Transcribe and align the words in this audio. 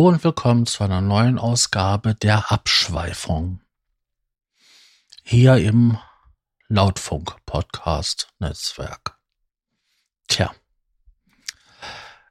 Hallo 0.00 0.08
und 0.08 0.24
willkommen 0.24 0.64
zu 0.64 0.82
einer 0.82 1.02
neuen 1.02 1.38
Ausgabe 1.38 2.14
der 2.14 2.50
Abschweifung. 2.50 3.60
Hier 5.22 5.58
im 5.58 5.98
Lautfunk-Podcast-Netzwerk. 6.68 9.18
Tja, 10.26 10.54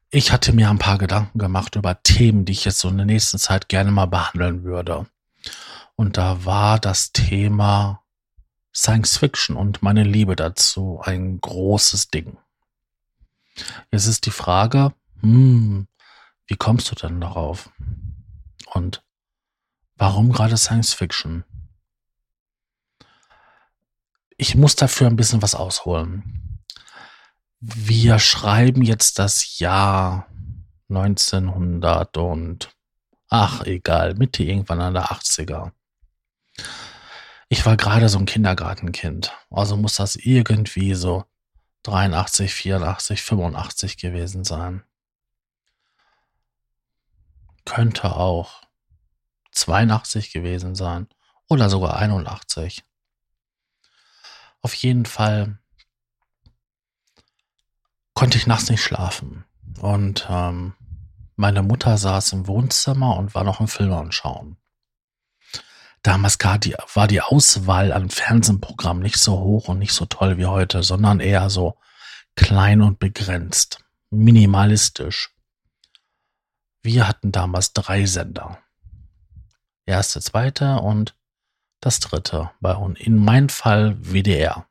ich 0.10 0.32
hatte 0.32 0.52
mir 0.52 0.72
ein 0.72 0.80
paar 0.80 0.98
Gedanken 0.98 1.38
gemacht 1.38 1.76
über 1.76 2.02
Themen, 2.02 2.44
die 2.44 2.54
ich 2.54 2.66
jetzt 2.66 2.80
so 2.80 2.90
in 2.90 2.98
der 2.98 3.06
nächsten 3.06 3.38
Zeit 3.38 3.70
gerne 3.70 3.92
mal 3.92 4.08
behandeln 4.08 4.64
würde. 4.64 5.06
Und 5.96 6.18
da 6.18 6.46
war 6.46 6.80
das 6.80 7.12
Thema 7.12 8.02
Science 8.74 9.18
Fiction 9.18 9.56
und 9.56 9.84
meine 9.84 10.04
Liebe 10.04 10.36
dazu 10.36 11.02
ein 11.04 11.40
großes 11.40 12.10
Ding. 12.10 12.40
Jetzt 13.92 14.08
ist 14.08 14.26
die 14.26 14.32
Frage, 14.32 14.92
hm, 15.22 15.86
wie 16.50 16.58
kommst 16.58 16.90
du 16.90 16.96
denn 16.96 17.22
darauf? 17.22 17.70
Und 18.74 19.04
warum 19.96 20.32
gerade 20.32 20.58
Science 20.58 20.94
Fiction? 20.94 21.44
Ich 24.36 24.56
muss 24.56 24.76
dafür 24.76 25.08
ein 25.08 25.16
bisschen 25.16 25.44
was 25.44 25.54
ausholen. 25.54 26.60
Wir 27.60 28.18
schreiben 28.18 28.82
jetzt 28.82 29.20
das 29.20 29.60
Jahr 29.60 30.26
1900 30.90 32.18
und 32.18 32.76
ach 33.28 33.64
egal, 33.66 34.16
Mitte 34.16 34.44
irgendwann 34.44 34.82
an 34.82 34.96
der 34.96 35.12
80er. 35.12 35.72
Ich 37.48 37.64
war 37.66 37.78
gerade 37.78 38.10
so 38.10 38.18
ein 38.18 38.26
Kindergartenkind, 38.26 39.34
also 39.52 39.78
muss 39.78 39.98
das 39.98 40.16
irgendwie 40.16 40.96
so 40.96 41.26
83, 41.84 42.52
84, 42.52 43.22
85 43.22 43.98
gewesen 43.98 44.44
sein 44.44 44.84
könnte 47.70 48.16
auch 48.16 48.64
82 49.52 50.32
gewesen 50.32 50.74
sein 50.74 51.08
oder 51.48 51.70
sogar 51.70 51.98
81. 51.98 52.84
Auf 54.62 54.74
jeden 54.74 55.06
Fall 55.06 55.60
konnte 58.16 58.40
ich 58.40 58.48
nachts 58.48 58.72
nicht 58.72 58.82
schlafen 58.82 59.46
und 59.82 60.26
ähm, 60.30 60.74
meine 61.36 61.62
Mutter 61.62 61.98
saß 61.98 62.34
im 62.34 62.48
Wohnzimmer 62.48 63.16
und 63.18 63.36
war 63.36 63.44
noch 63.44 63.60
im 63.60 63.68
Film 63.68 63.94
anschauen. 63.94 64.58
Damals 66.02 66.40
war 66.40 67.08
die 67.08 67.22
Auswahl 67.22 67.94
an 67.94 68.10
Fernsehprogrammen 68.10 69.04
nicht 69.04 69.18
so 69.18 69.40
hoch 69.40 69.68
und 69.68 69.78
nicht 69.78 69.94
so 69.94 70.06
toll 70.06 70.38
wie 70.38 70.48
heute, 70.48 70.82
sondern 70.82 71.20
eher 71.20 71.52
so 71.52 71.78
klein 72.36 72.82
und 72.82 72.98
begrenzt, 72.98 73.84
minimalistisch. 74.10 75.30
Wir 76.82 77.08
hatten 77.08 77.32
damals 77.32 77.74
drei 77.74 78.06
Sender. 78.06 78.62
Erste, 79.86 80.22
zweite 80.22 80.78
und 80.80 81.16
das 81.82 82.00
dritte. 82.00 82.52
Bei 82.60 82.76
uns. 82.76 83.00
In 83.00 83.18
meinem 83.18 83.50
Fall 83.50 83.98
WDR. 84.00 84.68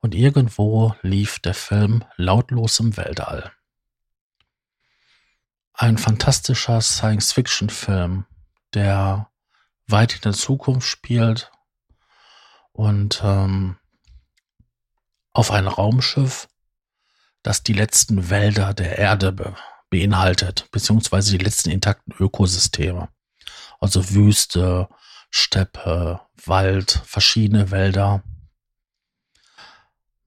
Und 0.00 0.14
irgendwo 0.14 0.94
lief 1.02 1.38
der 1.38 1.54
Film 1.54 2.04
Lautlos 2.16 2.80
im 2.80 2.96
Weltall. 2.96 3.52
Ein 5.74 5.98
fantastischer 5.98 6.80
Science-Fiction-Film, 6.80 8.26
der 8.74 9.30
weit 9.86 10.14
in 10.16 10.20
der 10.22 10.32
Zukunft 10.32 10.88
spielt 10.88 11.52
und 12.72 13.20
ähm, 13.24 13.76
auf 15.32 15.50
ein 15.50 15.66
Raumschiff, 15.66 16.48
das 17.42 17.62
die 17.62 17.72
letzten 17.72 18.30
Wälder 18.30 18.74
der 18.74 18.98
Erde 18.98 19.32
beinhaltet, 19.92 20.68
beziehungsweise 20.72 21.36
die 21.36 21.44
letzten 21.44 21.70
intakten 21.70 22.14
Ökosysteme. 22.18 23.10
Also 23.78 24.10
Wüste, 24.10 24.88
Steppe, 25.30 26.20
Wald, 26.46 27.02
verschiedene 27.04 27.70
Wälder 27.70 28.24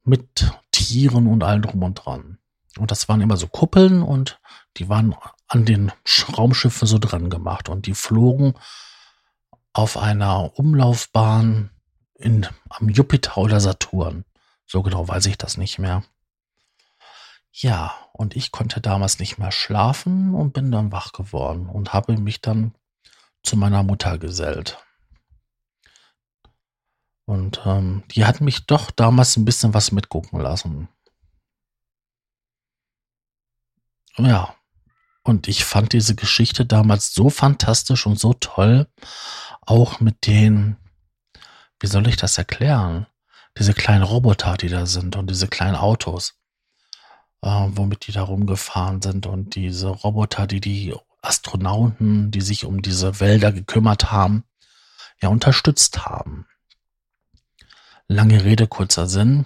mit 0.04 0.52
Tieren 0.72 1.26
und 1.26 1.44
allem 1.44 1.64
drum 1.64 1.82
und 1.82 1.96
dran. 1.96 2.38
Und 2.78 2.92
das 2.92 3.10
waren 3.10 3.22
immer 3.22 3.38
so 3.38 3.48
Kuppeln 3.48 4.04
und 4.04 4.40
die 4.78 4.88
waren 4.88 5.16
an 5.48 5.66
den 5.66 5.92
Raumschiffen 6.38 6.88
so 6.88 7.00
dran 7.00 7.32
gemacht 7.32 7.68
und 7.68 7.88
die 7.88 7.96
flogen 7.96 8.54
auf 9.74 9.98
einer 9.98 10.60
Umlaufbahn 10.60 11.72
in, 12.14 12.46
am 12.70 12.90
Jupiter 12.90 13.40
oder 13.40 13.60
Saturn. 13.60 14.26
So 14.68 14.84
genau 14.84 15.08
weiß 15.08 15.26
ich 15.26 15.40
das 15.40 15.58
nicht 15.58 15.80
mehr. 15.80 16.04
Ja, 17.58 17.96
und 18.12 18.36
ich 18.36 18.52
konnte 18.52 18.82
damals 18.82 19.18
nicht 19.20 19.38
mehr 19.38 19.54
schlafen 19.54 20.36
und 20.36 20.52
bin 20.52 20.72
dann 20.74 20.92
wach 20.92 21.14
geworden 21.14 21.70
und 21.70 21.94
habe 21.94 22.18
mich 22.18 22.42
dann 22.42 22.76
zu 23.44 23.56
meiner 23.56 23.82
Mutter 23.82 24.18
gesellt. 24.18 24.78
Und 27.24 27.62
ähm, 27.66 28.04
die 28.12 28.26
hat 28.26 28.42
mich 28.42 28.66
doch 28.66 28.92
damals 28.92 29.38
ein 29.38 29.46
bisschen 29.46 29.74
was 29.74 29.94
mitgucken 29.94 30.42
lassen. 30.42 30.90
Ja, 34.18 34.54
und 35.24 35.48
ich 35.48 35.64
fand 35.64 35.94
diese 35.94 36.14
Geschichte 36.14 36.66
damals 36.66 37.14
so 37.14 37.30
fantastisch 37.30 38.06
und 38.06 38.20
so 38.20 38.34
toll, 38.34 38.90
auch 39.62 40.02
mit 40.02 40.28
den, 40.28 40.76
wie 41.80 41.88
soll 41.88 42.06
ich 42.10 42.18
das 42.18 42.38
erklären? 42.38 43.08
Diese 43.58 43.74
kleinen 43.74 44.04
Roboter, 44.04 44.58
die 44.58 44.68
da 44.68 44.86
sind 44.86 45.16
und 45.16 45.30
diese 45.30 45.48
kleinen 45.48 45.78
Autos 45.78 46.38
äh, 47.46 47.78
womit 47.78 48.08
die 48.08 48.12
da 48.12 48.24
rumgefahren 48.24 49.02
sind 49.02 49.28
und 49.28 49.56
diese 49.56 49.88
Roboter, 49.88 50.48
die 50.48 50.60
die 50.60 50.96
Astronauten, 51.22 52.32
die 52.32 52.42
sich 52.42 52.66
um 52.66 52.82
diese 52.82 53.20
Wälder 53.20 53.52
gekümmert 53.52 54.12
haben, 54.12 54.44
ja 55.22 55.30
unterstützt 55.30 56.06
haben. 56.06 56.48
Lange 58.08 58.44
Rede, 58.44 58.68
kurzer 58.68 59.08
Sinn. 59.08 59.46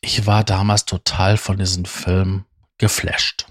Ich 0.00 0.26
war 0.26 0.44
damals 0.44 0.86
total 0.86 1.36
von 1.36 1.58
diesem 1.58 1.84
Film 1.84 2.44
geflasht. 2.78 3.46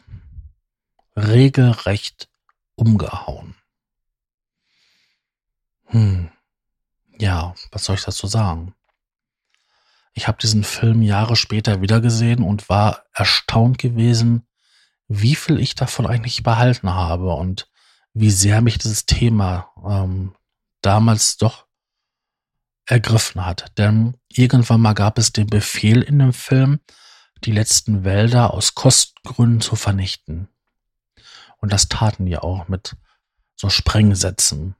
Regelrecht 1.15 2.29
umgehauen. 2.75 3.55
Hm. 5.85 6.31
Ja, 7.19 7.53
was 7.71 7.85
soll 7.85 7.95
ich 7.95 8.03
dazu 8.03 8.27
sagen? 8.27 8.73
Ich 10.19 10.27
habe 10.27 10.37
diesen 10.37 10.65
Film 10.65 11.01
Jahre 11.01 11.37
später 11.37 11.81
wieder 11.81 12.01
gesehen 12.01 12.43
und 12.43 12.67
war 12.67 13.05
erstaunt 13.13 13.77
gewesen, 13.77 14.45
wie 15.07 15.33
viel 15.33 15.61
ich 15.61 15.75
davon 15.75 16.05
eigentlich 16.05 16.43
behalten 16.43 16.89
habe 16.89 17.33
und 17.35 17.69
wie 18.13 18.29
sehr 18.29 18.59
mich 18.59 18.77
dieses 18.77 19.05
Thema 19.05 19.71
ähm, 19.81 20.35
damals 20.81 21.37
doch 21.37 21.67
ergriffen 22.85 23.45
hat. 23.45 23.71
Denn 23.77 24.17
irgendwann 24.27 24.81
mal 24.81 24.91
gab 24.91 25.17
es 25.17 25.31
den 25.31 25.47
Befehl 25.47 26.01
in 26.01 26.19
dem 26.19 26.33
Film, 26.33 26.81
die 27.45 27.53
letzten 27.53 28.03
Wälder 28.03 28.53
aus 28.53 28.75
Kostengründen 28.75 29.61
zu 29.61 29.77
vernichten. 29.77 30.49
Und 31.61 31.71
das 31.71 31.87
taten 31.87 32.25
die 32.25 32.37
auch 32.37 32.67
mit 32.67 32.97
so 33.55 33.69
Sprengsätzen. 33.69 34.75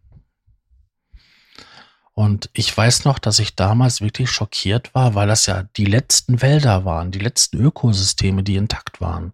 Und 2.20 2.50
ich 2.52 2.76
weiß 2.76 3.06
noch, 3.06 3.18
dass 3.18 3.40
ich 3.40 3.56
damals 3.56 4.02
wirklich 4.02 4.30
schockiert 4.30 4.94
war, 4.94 5.16
weil 5.16 5.30
das 5.30 5.46
ja 5.46 5.64
die 5.78 5.86
letzten 5.86 6.42
Wälder 6.42 6.84
waren, 6.84 7.12
die 7.12 7.20
letzten 7.20 7.62
Ökosysteme, 7.62 8.44
die 8.44 8.58
intakt 8.58 9.00
waren. 9.00 9.32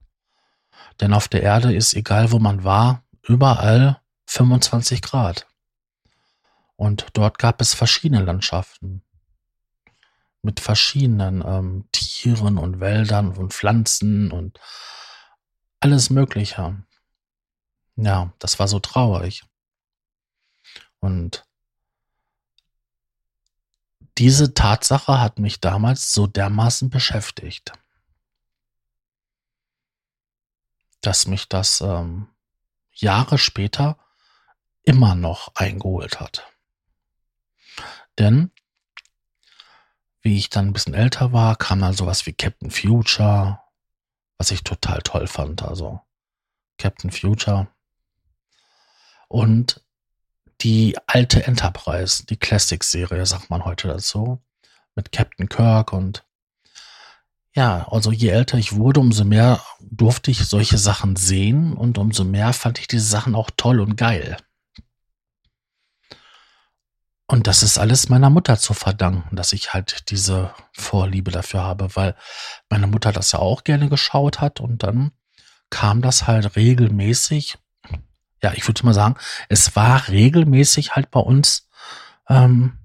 Denn 1.02 1.12
auf 1.12 1.28
der 1.28 1.42
Erde 1.42 1.74
ist, 1.74 1.96
egal 1.96 2.32
wo 2.32 2.38
man 2.38 2.64
war, 2.64 3.02
überall 3.24 4.00
25 4.28 5.02
Grad. 5.02 5.48
Und 6.76 7.08
dort 7.14 7.40
gab 7.40 7.60
es 7.60 7.74
verschiedene 7.74 8.22
Landschaften 8.24 9.02
mit 10.44 10.60
verschiedenen 10.60 11.44
ähm, 11.44 11.86
Tieren 11.92 12.60
und 12.60 12.82
Wäldern 12.82 13.32
und 13.36 13.52
Pflanzen 13.52 14.32
und 14.32 14.60
alles 15.80 16.12
Mögliche. 16.12 16.84
Ja, 17.96 18.32
das 18.38 18.60
war 18.60 18.68
so 18.68 18.78
traurig. 18.80 19.44
Und 21.00 21.48
diese 24.18 24.54
Tatsache 24.54 25.20
hat 25.20 25.40
mich 25.40 25.60
damals 25.60 26.14
so 26.14 26.28
dermaßen 26.28 26.90
beschäftigt, 26.90 27.74
dass 31.02 31.28
mich 31.28 31.50
das 31.50 31.82
ähm, 31.82 32.28
Jahre 32.94 33.38
später 33.38 33.98
immer 34.84 35.16
noch 35.16 35.54
eingeholt 35.56 36.20
hat. 36.20 36.48
Denn 38.18 38.52
wie 40.22 40.38
ich 40.38 40.50
dann 40.50 40.68
ein 40.68 40.74
bisschen 40.74 40.94
älter 40.94 41.34
war, 41.34 41.56
kam 41.56 41.82
dann 41.82 41.94
sowas 41.94 42.26
wie 42.26 42.34
Captain 42.34 42.72
Future, 42.72 43.62
was 44.38 44.50
ich 44.50 44.64
total 44.64 45.02
toll 45.04 45.28
fand. 45.28 45.62
Also 45.62 46.02
Captain 46.78 47.12
Future. 47.12 47.68
Und 49.28 49.85
die 50.66 50.98
alte 51.06 51.46
Enterprise, 51.46 52.26
die 52.26 52.38
Classic-Serie, 52.38 53.24
sagt 53.28 53.52
man 53.52 53.66
heute 53.66 53.88
dazu, 53.88 54.42
mit 54.96 55.12
Captain 55.12 55.48
Kirk 55.48 55.94
und 55.94 56.26
ja, 57.54 57.88
also 57.92 58.12
je 58.12 58.30
älter 58.30 58.58
ich 58.58 58.76
wurde, 58.76 59.00
umso 59.00 59.26
mehr 59.26 59.62
durfte 59.80 60.32
ich 60.32 60.40
solche 60.40 60.80
Sachen 60.80 61.16
sehen 61.16 61.74
und 61.74 62.00
umso 62.00 62.24
mehr 62.24 62.52
fand 62.52 62.80
ich 62.80 62.88
diese 62.88 63.06
Sachen 63.06 63.36
auch 63.36 63.52
toll 63.56 63.80
und 63.80 63.96
geil. 63.96 64.38
Und 67.28 67.46
das 67.46 67.62
ist 67.62 67.78
alles 67.78 68.10
meiner 68.10 68.32
Mutter 68.32 68.58
zu 68.58 68.74
verdanken, 68.74 69.36
dass 69.36 69.54
ich 69.54 69.72
halt 69.72 70.10
diese 70.10 70.52
Vorliebe 70.74 71.30
dafür 71.30 71.62
habe, 71.62 71.96
weil 71.96 72.16
meine 72.70 72.88
Mutter 72.88 73.12
das 73.12 73.34
ja 73.34 73.40
auch 73.40 73.64
gerne 73.64 73.88
geschaut 73.88 74.42
hat 74.42 74.62
und 74.62 74.82
dann 74.82 75.12
kam 75.70 76.02
das 76.02 76.26
halt 76.26 76.56
regelmäßig. 76.56 77.60
Ja, 78.46 78.54
ich 78.54 78.68
würde 78.68 78.86
mal 78.86 78.94
sagen, 78.94 79.16
es 79.50 79.76
war 79.76 80.08
regelmäßig 80.08 80.96
halt 80.96 81.12
bei 81.12 81.20
uns 81.20 81.68
ähm, 82.30 82.78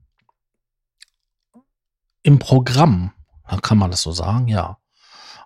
im 2.23 2.39
Programm. 2.39 3.12
Kann 3.62 3.79
man 3.79 3.91
das 3.91 4.03
so 4.03 4.12
sagen? 4.12 4.49
Ja. 4.49 4.79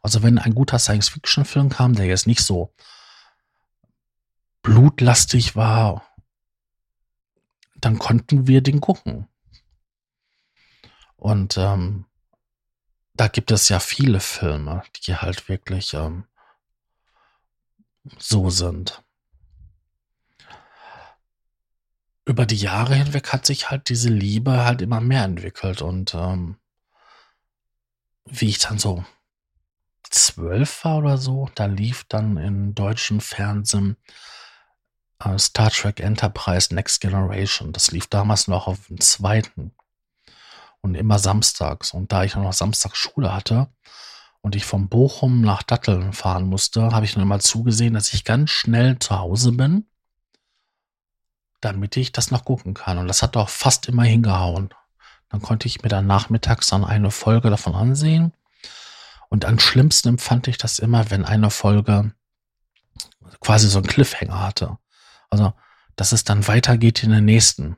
Also 0.03 0.23
wenn 0.23 0.39
ein 0.39 0.55
guter 0.55 0.79
Science-Fiction-Film 0.79 1.69
kam, 1.71 1.95
der 1.95 2.07
jetzt 2.07 2.27
nicht 2.27 2.43
so 2.43 2.75
blutlastig 4.63 5.57
war 5.57 6.03
dann 7.85 7.99
konnten 7.99 8.47
wir 8.47 8.63
den 8.63 8.81
gucken. 8.81 9.29
Und 11.17 11.59
ähm, 11.59 12.07
da 13.15 13.29
gibt 13.29 13.51
es 13.51 13.69
ja 13.69 13.79
viele 13.79 14.21
Filme, 14.21 14.83
die 14.97 15.17
halt 15.17 15.49
wirklich 15.51 15.93
ähm, 15.93 16.25
so 18.19 18.49
sind. 18.49 19.04
Über 22.27 22.47
die 22.47 22.57
Jahre 22.57 22.95
hinweg 22.95 23.33
hat 23.33 23.45
sich 23.45 23.71
halt 23.71 23.89
diese 23.89 24.09
Liebe 24.09 24.65
halt 24.65 24.81
immer 24.81 25.01
mehr 25.01 25.25
entwickelt 25.25 25.83
und 25.83 26.15
ähm, 26.15 26.57
wie 28.25 28.49
ich 28.49 28.59
dann 28.59 28.79
so 28.79 29.05
zwölf 30.11 30.85
war 30.85 30.99
oder 30.99 31.19
so, 31.19 31.49
da 31.55 31.67
lief 31.67 32.05
dann 32.09 32.37
im 32.37 32.75
deutschen 32.75 33.21
Fernsehen 33.21 33.97
äh, 35.23 35.39
Star 35.39 35.71
Trek 35.71 36.01
Enterprise 36.01 36.75
Next 36.75 37.01
Generation. 37.01 37.73
Das 37.73 37.91
lief 37.91 38.07
damals 38.07 38.49
noch 38.49 38.67
auf 38.67 38.87
dem 38.87 39.01
zweiten 39.01 39.73
und 40.81 40.95
immer 40.95 41.19
samstags. 41.19 41.93
Und 41.93 42.13
da 42.13 42.25
ich 42.25 42.35
noch 42.37 42.53
Samstag 42.53 42.97
Schule 42.97 43.35
hatte 43.35 43.69
und 44.41 44.55
ich 44.55 44.65
von 44.65 44.89
Bochum 44.89 45.41
nach 45.41 45.63
Datteln 45.63 46.13
fahren 46.13 46.47
musste, 46.47 46.91
habe 46.93 47.05
ich 47.05 47.15
dann 47.15 47.23
immer 47.23 47.41
zugesehen, 47.41 47.95
dass 47.95 48.13
ich 48.13 48.25
ganz 48.25 48.51
schnell 48.51 48.99
zu 48.99 49.19
Hause 49.19 49.53
bin, 49.53 49.87
damit 51.65 51.97
ich 51.97 52.13
das 52.13 52.31
noch 52.31 52.45
gucken 52.45 52.75
kann. 52.75 52.99
Und 52.99 53.09
das 53.09 53.23
hat 53.23 53.37
auch 53.37 53.49
fast 53.49 53.87
immer 53.87 54.05
hingehauen. 54.05 54.71
Dann 55.31 55.43
konnte 55.43 55.67
ich 55.67 55.83
mir 55.83 55.89
dann 55.89 56.07
nachmittags 56.07 56.69
dann 56.69 56.85
eine 56.85 57.11
Folge 57.11 57.51
davon 57.51 57.75
ansehen. 57.75 58.33
Und 59.31 59.45
am 59.45 59.59
schlimmsten 59.59 60.09
empfand 60.09 60.49
ich 60.49 60.59
das 60.59 60.79
immer, 60.79 61.11
wenn 61.11 61.25
eine 61.25 61.51
Folge 61.51 62.13
quasi 63.41 63.69
so 63.69 63.79
einen 63.79 63.87
Cliffhanger 63.87 64.41
hatte. 64.41 64.79
Also, 65.31 65.53
dass 65.97 66.13
es 66.13 66.25
dann 66.25 66.47
weitergeht 66.47 67.03
in 67.03 67.11
den 67.11 67.25
nächsten. 67.25 67.77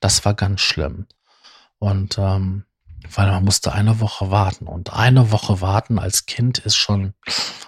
Das 0.00 0.24
war 0.24 0.34
ganz 0.34 0.60
schlimm. 0.60 1.06
Und 1.78 2.18
ähm, 2.18 2.64
weil 3.10 3.30
man 3.30 3.44
musste 3.44 3.72
eine 3.72 4.00
Woche 4.00 4.30
warten. 4.30 4.66
Und 4.66 4.92
eine 4.92 5.30
Woche 5.30 5.60
warten 5.60 5.98
als 5.98 6.26
Kind 6.26 6.58
ist 6.58 6.76
schon, 6.76 7.14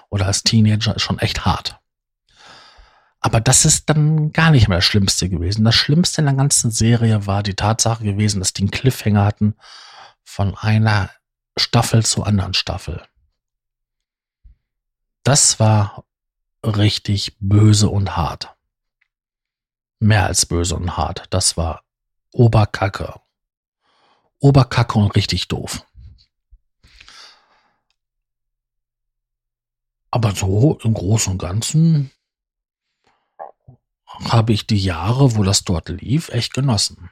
oder 0.09 0.27
als 0.27 0.43
Teenager 0.43 0.95
ist 0.95 1.03
schon 1.03 1.19
echt 1.19 1.45
hart. 1.45 1.81
Aber 3.25 3.41
das 3.41 3.65
ist 3.65 3.89
dann 3.89 4.35
gar 4.35 4.51
nicht 4.51 4.69
mehr 4.69 4.79
das 4.79 4.85
Schlimmste 4.85 5.31
gewesen. 5.31 5.65
Das 5.65 5.75
Schlimmste 5.75 6.21
in 6.21 6.27
der 6.27 6.35
ganzen 6.35 6.71
Serie 6.71 7.27
war 7.27 7.43
die 7.43 7.55
Tatsache 7.55 8.05
gewesen, 8.05 8.39
dass 8.39 8.53
die 8.53 8.65
einen 8.65 8.71
Cliffhanger 8.71 9.25
hatten 9.25 9.55
von 10.25 10.55
einer 10.55 11.09
Staffel 11.57 12.05
zur 12.05 12.27
anderen 12.27 12.53
Staffel. 12.53 13.03
Das 15.23 15.59
war 15.59 16.05
richtig 16.63 17.39
böse 17.41 17.89
und 17.89 18.15
hart 18.15 18.55
mehr 20.01 20.27
als 20.27 20.45
böse 20.45 20.77
und 20.77 20.99
hart. 20.99 21.25
Das 21.31 21.57
war 21.57 21.83
Oberkacke. 22.31 23.15
Oberkacke 24.39 24.99
und 24.99 25.17
richtig 25.17 25.49
doof. 25.49 25.87
Aber 30.11 30.33
so 30.35 30.79
im 30.83 30.93
Großen 30.93 31.33
und 31.33 31.39
Ganzen 31.39 32.11
habe 34.21 34.53
ich 34.53 34.67
die 34.67 34.79
Jahre, 34.79 35.37
wo 35.37 35.43
das 35.43 35.65
dort 35.65 35.89
lief, 35.89 36.29
echt 36.29 36.55
genossen. 36.55 37.11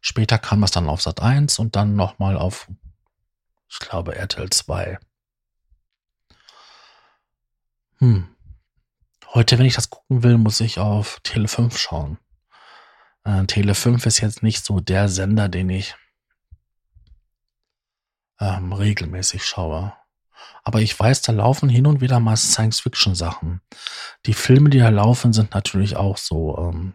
Später 0.00 0.38
kam 0.38 0.62
es 0.62 0.70
dann 0.70 0.88
auf 0.88 1.02
Sat 1.02 1.20
1 1.20 1.58
und 1.58 1.74
dann 1.74 1.96
nochmal 1.96 2.36
auf, 2.36 2.70
ich 3.68 3.78
glaube, 3.80 4.14
RTL 4.14 4.50
2. 4.50 4.98
Hm. 7.98 8.28
Heute, 9.34 9.58
wenn 9.58 9.66
ich 9.66 9.74
das 9.74 9.90
gucken 9.90 10.22
will, 10.22 10.38
muss 10.38 10.60
ich 10.60 10.78
auf 10.78 11.20
Tele 11.22 11.48
5 11.48 11.76
schauen. 11.76 12.18
Äh, 13.24 13.46
Tele 13.46 13.74
5 13.74 14.06
ist 14.06 14.20
jetzt 14.20 14.42
nicht 14.42 14.64
so 14.64 14.80
der 14.80 15.08
Sender, 15.08 15.48
den 15.48 15.70
ich 15.70 15.94
ähm, 18.38 18.72
regelmäßig 18.72 19.44
schaue. 19.44 19.92
Aber 20.64 20.80
ich 20.80 20.98
weiß, 20.98 21.22
da 21.22 21.32
laufen 21.32 21.68
hin 21.68 21.86
und 21.86 22.00
wieder 22.00 22.20
mal 22.20 22.36
Science-Fiction-Sachen. 22.36 23.60
Die 24.26 24.34
Filme, 24.34 24.70
die 24.70 24.78
da 24.78 24.88
laufen, 24.88 25.32
sind 25.32 25.54
natürlich 25.54 25.96
auch 25.96 26.16
so 26.16 26.58
ähm, 26.58 26.94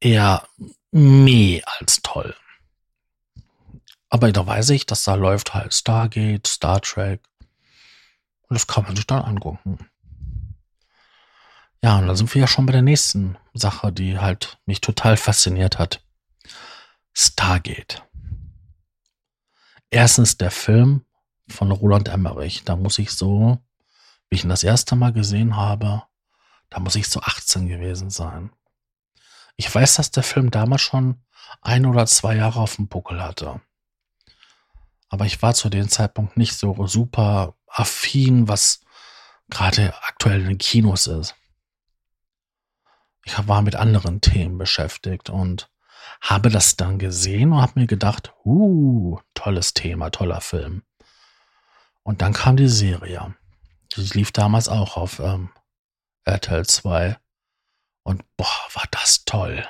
eher 0.00 0.46
meh 0.90 1.62
als 1.78 2.02
toll. 2.02 2.34
Aber 4.08 4.30
da 4.30 4.46
weiß 4.46 4.70
ich, 4.70 4.84
dass 4.84 5.04
da 5.04 5.14
läuft 5.14 5.54
halt 5.54 5.72
Stargate, 5.72 6.46
Star 6.46 6.82
Trek. 6.82 7.22
Und 8.42 8.54
das 8.54 8.66
kann 8.66 8.84
man 8.84 8.94
sich 8.94 9.06
dann 9.06 9.22
angucken. 9.22 9.78
Ja, 11.82 11.98
und 11.98 12.06
da 12.06 12.14
sind 12.14 12.32
wir 12.34 12.42
ja 12.42 12.46
schon 12.46 12.66
bei 12.66 12.72
der 12.72 12.82
nächsten 12.82 13.38
Sache, 13.54 13.90
die 13.90 14.18
halt 14.18 14.58
mich 14.66 14.80
total 14.82 15.16
fasziniert 15.16 15.78
hat. 15.78 16.04
Stargate. 17.14 18.02
Erstens 19.92 20.38
der 20.38 20.50
Film 20.50 21.04
von 21.48 21.70
Roland 21.70 22.08
Emmerich. 22.08 22.64
Da 22.64 22.76
muss 22.76 22.98
ich 22.98 23.10
so, 23.10 23.58
wie 24.28 24.36
ich 24.36 24.44
ihn 24.44 24.48
das 24.48 24.64
erste 24.64 24.96
Mal 24.96 25.12
gesehen 25.12 25.56
habe, 25.56 26.02
da 26.70 26.80
muss 26.80 26.96
ich 26.96 27.08
so 27.08 27.20
18 27.20 27.68
gewesen 27.68 28.10
sein. 28.10 28.50
Ich 29.56 29.72
weiß, 29.72 29.96
dass 29.96 30.10
der 30.10 30.22
Film 30.22 30.50
damals 30.50 30.80
schon 30.80 31.22
ein 31.60 31.86
oder 31.86 32.06
zwei 32.06 32.36
Jahre 32.36 32.60
auf 32.60 32.76
dem 32.76 32.88
Buckel 32.88 33.22
hatte. 33.22 33.60
Aber 35.08 35.26
ich 35.26 35.42
war 35.42 35.54
zu 35.54 35.68
dem 35.68 35.88
Zeitpunkt 35.88 36.36
nicht 36.36 36.54
so 36.54 36.86
super 36.86 37.54
affin, 37.66 38.48
was 38.48 38.80
gerade 39.50 39.94
aktuell 40.04 40.40
in 40.40 40.48
den 40.48 40.58
Kinos 40.58 41.06
ist 41.06 41.34
ich 43.24 43.48
war 43.48 43.62
mit 43.62 43.76
anderen 43.76 44.20
Themen 44.20 44.58
beschäftigt 44.58 45.30
und 45.30 45.70
habe 46.22 46.48
das 46.48 46.76
dann 46.76 46.98
gesehen 46.98 47.52
und 47.52 47.60
habe 47.60 47.80
mir 47.80 47.86
gedacht, 47.86 48.32
uh, 48.44 49.18
tolles 49.34 49.74
Thema, 49.74 50.10
toller 50.10 50.40
Film. 50.40 50.82
Und 52.02 52.22
dann 52.22 52.32
kam 52.32 52.56
die 52.56 52.68
Serie. 52.68 53.36
Die 53.94 54.00
lief 54.16 54.32
damals 54.32 54.68
auch 54.68 54.96
auf 54.96 55.18
ähm, 55.18 55.50
RTL 56.24 56.64
2. 56.64 57.18
Und 58.02 58.24
boah, 58.36 58.46
war 58.72 58.84
das 58.90 59.24
toll. 59.24 59.66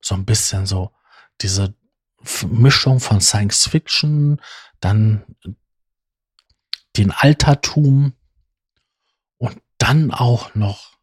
So 0.00 0.14
ein 0.14 0.26
bisschen 0.26 0.66
so 0.66 0.92
diese 1.40 1.74
Mischung 2.46 3.00
von 3.00 3.20
Science 3.20 3.68
Fiction, 3.68 4.40
dann 4.80 5.24
den 6.96 7.12
Altertum 7.12 8.14
dann 9.78 10.10
auch 10.10 10.54
noch 10.54 10.95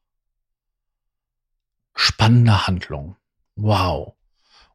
spannende 1.95 2.67
Handlung. 2.67 3.17
Wow. 3.55 4.15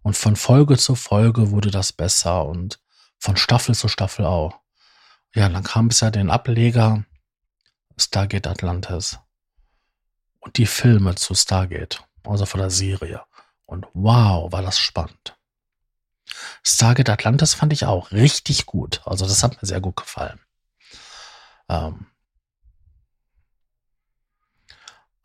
Und 0.03 0.17
von 0.17 0.37
Folge 0.37 0.77
zu 0.77 0.95
Folge 0.95 1.51
wurde 1.51 1.71
das 1.71 1.93
besser 1.93 2.47
und 2.47 2.81
von 3.19 3.37
Staffel 3.37 3.75
zu 3.75 3.89
Staffel 3.89 4.25
auch. 4.25 4.61
Ja, 5.35 5.49
dann 5.49 5.65
kam 5.65 5.89
es 5.89 6.01
ja 6.01 6.11
den 6.11 6.31
Ableger 6.31 7.05
Stargate 7.97 8.47
Atlantis 8.47 9.19
und 10.39 10.57
die 10.57 10.67
Filme 10.67 11.17
zu 11.17 11.35
Stargate, 11.35 12.05
also 12.25 12.47
von 12.47 12.61
der 12.61 12.71
Serie. 12.71 13.23
Und 13.67 13.87
wow, 13.93 14.51
war 14.53 14.63
das 14.63 14.79
spannend. 14.79 15.37
Stargate 16.63 17.11
Atlantis 17.11 17.55
fand 17.55 17.73
ich 17.73 17.85
auch 17.87 18.13
richtig 18.13 18.67
gut. 18.67 19.03
Also 19.05 19.27
das 19.27 19.43
hat 19.43 19.61
mir 19.61 19.67
sehr 19.67 19.81
gut 19.81 19.97
gefallen. 19.97 20.41
Ähm, 21.69 22.07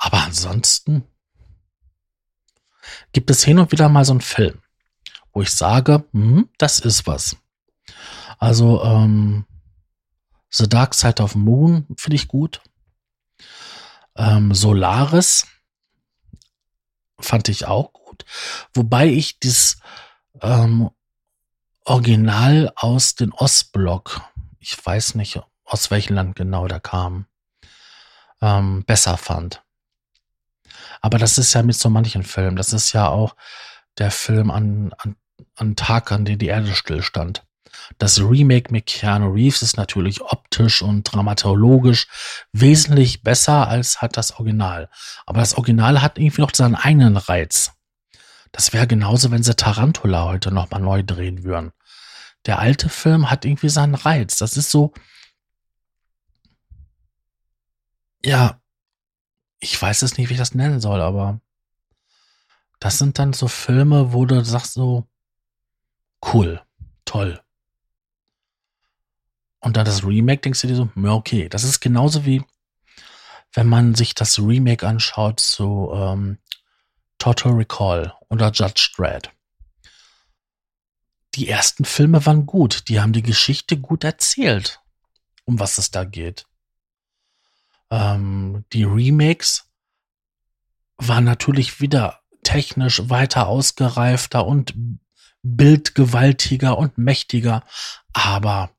Aber 0.03 0.21
ansonsten 0.21 1.07
gibt 3.12 3.29
es 3.29 3.43
hin 3.43 3.59
und 3.59 3.71
wieder 3.71 3.89
mal 3.89 4.05
so 4.05 4.13
einen 4.13 4.21
Film, 4.21 4.62
wo 5.31 5.41
ich 5.41 5.51
sage, 5.51 6.05
hm, 6.12 6.50
das 6.57 6.79
ist 6.79 7.07
was. 7.07 7.38
Also 8.39 8.83
ähm, 8.83 9.45
The 10.50 10.67
Dark 10.69 10.93
Side 10.93 11.21
of 11.21 11.35
Moon 11.35 11.88
finde 11.97 12.15
ich 12.15 12.27
gut. 12.27 12.62
Ähm, 14.15 14.53
Solaris 14.53 15.47
fand 17.19 17.50
ich 17.50 17.65
auch 17.65 17.93
gut. 17.93 18.25
Wobei 18.73 19.07
ich 19.07 19.39
dieses 19.39 19.77
ähm, 20.41 20.89
Original 21.85 22.71
aus 22.75 23.15
dem 23.15 23.33
Ostblock, 23.33 24.21
ich 24.59 24.83
weiß 24.83 25.15
nicht, 25.15 25.41
aus 25.65 25.89
welchem 25.89 26.15
Land 26.15 26.35
genau 26.35 26.67
der 26.67 26.79
kam, 26.79 27.25
ähm, 28.41 28.83
besser 28.85 29.17
fand. 29.17 29.62
Aber 31.03 31.17
das 31.17 31.38
ist 31.38 31.53
ja 31.53 31.62
mit 31.62 31.75
so 31.75 31.89
manchen 31.89 32.24
Filmen. 32.24 32.55
Das 32.55 32.72
ist 32.72 32.93
ja 32.93 33.10
auch 33.10 33.36
der 33.98 34.10
Film 34.10 34.50
an, 34.50 34.93
an, 34.98 35.17
an 35.57 35.75
Tag, 35.75 36.12
an 36.13 36.24
dem 36.24 36.39
die 36.39 36.48
Erde 36.48 36.74
stillstand. 36.74 37.43
Das 37.98 38.22
Remake 38.22 38.72
mit 38.72 38.86
Keanu 38.86 39.29
Reeves 39.33 39.62
ist 39.62 39.75
natürlich 39.75 40.22
optisch 40.22 40.81
und 40.81 41.03
dramatologisch 41.03 42.07
wesentlich 42.53 43.22
besser 43.22 43.67
als 43.67 44.01
hat 44.01 44.15
das 44.15 44.31
Original. 44.39 44.89
Aber 45.25 45.41
das 45.41 45.55
Original 45.55 46.01
hat 46.01 46.17
irgendwie 46.17 46.41
noch 46.41 46.55
seinen 46.55 46.75
eigenen 46.75 47.17
Reiz. 47.17 47.74
Das 48.53 48.72
wäre 48.72 48.88
genauso, 48.88 49.29
wenn 49.29 49.43
sie 49.43 49.55
Tarantula 49.55 50.24
heute 50.24 50.51
nochmal 50.53 50.79
neu 50.79 51.03
drehen 51.03 51.43
würden. 51.43 51.74
Der 52.45 52.60
alte 52.60 52.88
Film 52.88 53.29
hat 53.29 53.43
irgendwie 53.43 53.69
seinen 53.69 53.95
Reiz. 53.95 54.38
Das 54.38 54.55
ist 54.55 54.72
so, 54.72 54.93
ja, 58.24 58.62
ich 59.63 59.82
weiß 59.82 60.01
es 60.01 60.17
nicht, 60.17 60.29
wie 60.29 60.34
ich 60.34 60.39
das 60.39 60.55
nennen 60.55 60.82
soll, 60.82 61.01
aber 61.01 61.39
das 62.79 62.98
sind 62.98 63.17
dann 63.17 63.32
so 63.32 63.48
Filme, 63.48 64.12
wo 64.12 64.25
du 64.25 64.43
sagst 64.43 64.74
so, 64.74 65.08
cool, 66.34 66.62
toll. 67.05 67.41
Und 69.60 69.77
dann 69.77 69.86
das 69.86 70.03
Remake 70.03 70.41
denkst 70.41 70.62
du 70.62 70.67
dir 70.67 70.75
so, 70.75 70.89
ja, 70.96 71.13
okay, 71.13 71.48
das 71.48 71.63
ist 71.63 71.79
genauso 71.79 72.25
wie, 72.25 72.43
wenn 73.53 73.67
man 73.67 73.96
sich 73.96 74.13
das 74.13 74.38
Remake 74.38 74.86
anschaut 74.86 75.39
zu 75.39 75.91
ähm, 75.93 76.39
Total 77.17 77.53
Recall 77.53 78.13
oder 78.29 78.51
Judge 78.51 78.91
Dredd. 78.98 79.32
Die 81.36 81.48
ersten 81.48 81.86
Filme 81.86 82.25
waren 82.25 82.46
gut, 82.46 82.89
die 82.89 83.00
haben 83.00 83.13
die 83.13 83.24
Geschichte 83.24 83.77
gut 83.77 84.03
erzählt, 84.03 84.82
um 85.46 85.60
was 85.60 85.77
es 85.77 85.89
da 85.89 86.03
geht. 86.03 86.46
Ähm, 87.93 88.65
die 88.73 88.85
Remakes 88.85 89.69
waren 90.97 91.25
natürlich 91.25 91.79
wieder 91.79 92.21
technisch 92.41 93.07
weiter 93.09 93.47
ausgereifter 93.47 94.47
und 94.47 94.73
bildgewaltiger 95.43 96.75
und 96.77 96.97
mächtiger, 96.97 97.63
aber 98.12 98.71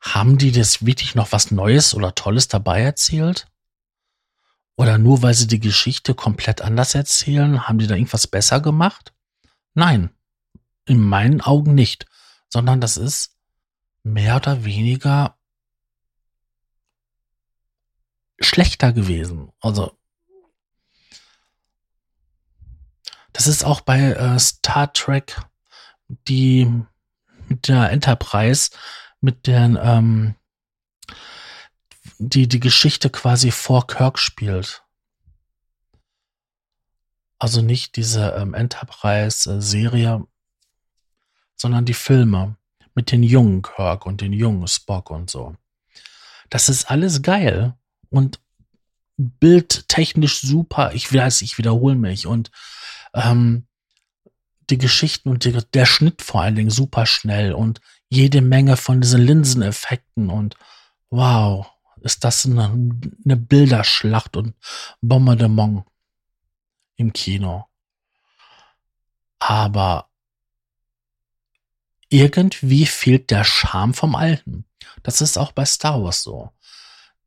haben 0.00 0.38
die 0.38 0.50
das 0.50 0.84
wirklich 0.84 1.14
noch 1.14 1.30
was 1.30 1.52
Neues 1.52 1.94
oder 1.94 2.16
Tolles 2.16 2.48
dabei 2.48 2.82
erzählt? 2.82 3.46
Oder 4.74 4.98
nur 4.98 5.22
weil 5.22 5.34
sie 5.34 5.46
die 5.46 5.60
Geschichte 5.60 6.14
komplett 6.14 6.62
anders 6.62 6.96
erzählen, 6.96 7.68
haben 7.68 7.78
die 7.78 7.86
da 7.86 7.94
irgendwas 7.94 8.26
besser 8.26 8.60
gemacht? 8.60 9.12
Nein, 9.74 10.10
in 10.84 11.00
meinen 11.00 11.40
Augen 11.40 11.76
nicht, 11.76 12.06
sondern 12.48 12.80
das 12.80 12.96
ist 12.96 13.36
mehr 14.02 14.36
oder 14.36 14.64
weniger 14.64 15.38
schlechter 18.44 18.92
gewesen. 18.92 19.52
Also 19.60 19.96
das 23.32 23.46
ist 23.46 23.64
auch 23.64 23.80
bei 23.80 23.98
äh, 23.98 24.38
Star 24.38 24.92
Trek 24.92 25.40
die 26.28 26.70
mit 27.48 27.68
der 27.68 27.90
Enterprise 27.90 28.70
mit 29.20 29.46
der 29.46 29.64
ähm, 29.82 30.34
die 32.18 32.48
die 32.48 32.60
Geschichte 32.60 33.10
quasi 33.10 33.50
vor 33.50 33.86
Kirk 33.86 34.18
spielt. 34.18 34.84
Also 37.38 37.60
nicht 37.60 37.96
diese 37.96 38.30
ähm, 38.38 38.54
Enterprise-Serie, 38.54 40.24
sondern 41.56 41.84
die 41.84 41.94
Filme 41.94 42.56
mit 42.94 43.10
den 43.10 43.24
jungen 43.24 43.62
Kirk 43.62 44.06
und 44.06 44.20
den 44.20 44.32
jungen 44.32 44.68
Spock 44.68 45.10
und 45.10 45.28
so. 45.28 45.56
Das 46.50 46.68
ist 46.68 46.90
alles 46.90 47.22
geil 47.22 47.76
und 48.12 48.40
bildtechnisch 49.16 50.40
super. 50.40 50.92
Ich 50.94 51.12
weiß, 51.12 51.42
ich 51.42 51.58
wiederhole 51.58 51.96
mich 51.96 52.26
und 52.26 52.50
ähm, 53.14 53.66
die 54.70 54.78
Geschichten 54.78 55.28
und 55.28 55.44
die, 55.44 55.52
der 55.52 55.86
Schnitt 55.86 56.22
vor 56.22 56.42
allen 56.42 56.54
Dingen 56.54 56.70
super 56.70 57.06
schnell 57.06 57.52
und 57.52 57.80
jede 58.08 58.40
Menge 58.40 58.76
von 58.76 59.00
diesen 59.00 59.22
Linseneffekten 59.22 60.30
und 60.30 60.56
wow, 61.10 61.66
ist 62.00 62.24
das 62.24 62.46
eine, 62.46 62.64
eine 63.24 63.36
Bilderschlacht 63.36 64.36
und 64.36 64.54
Bombardement 65.00 65.84
im 66.96 67.12
Kino. 67.12 67.66
Aber 69.38 70.08
irgendwie 72.08 72.86
fehlt 72.86 73.30
der 73.30 73.44
Charme 73.44 73.94
vom 73.94 74.14
Alten. 74.14 74.64
Das 75.02 75.20
ist 75.20 75.38
auch 75.38 75.52
bei 75.52 75.64
Star 75.64 76.02
Wars 76.02 76.22
so. 76.22 76.50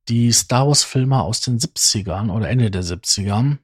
Die 0.08 0.32
Star 0.32 0.68
Wars 0.68 0.84
Filme 0.84 1.22
aus 1.22 1.42
den 1.42 1.60
70ern 1.60 2.32
oder 2.32 2.50
Ende 2.50 2.70
der 2.70 2.84
70ern, 2.84 3.58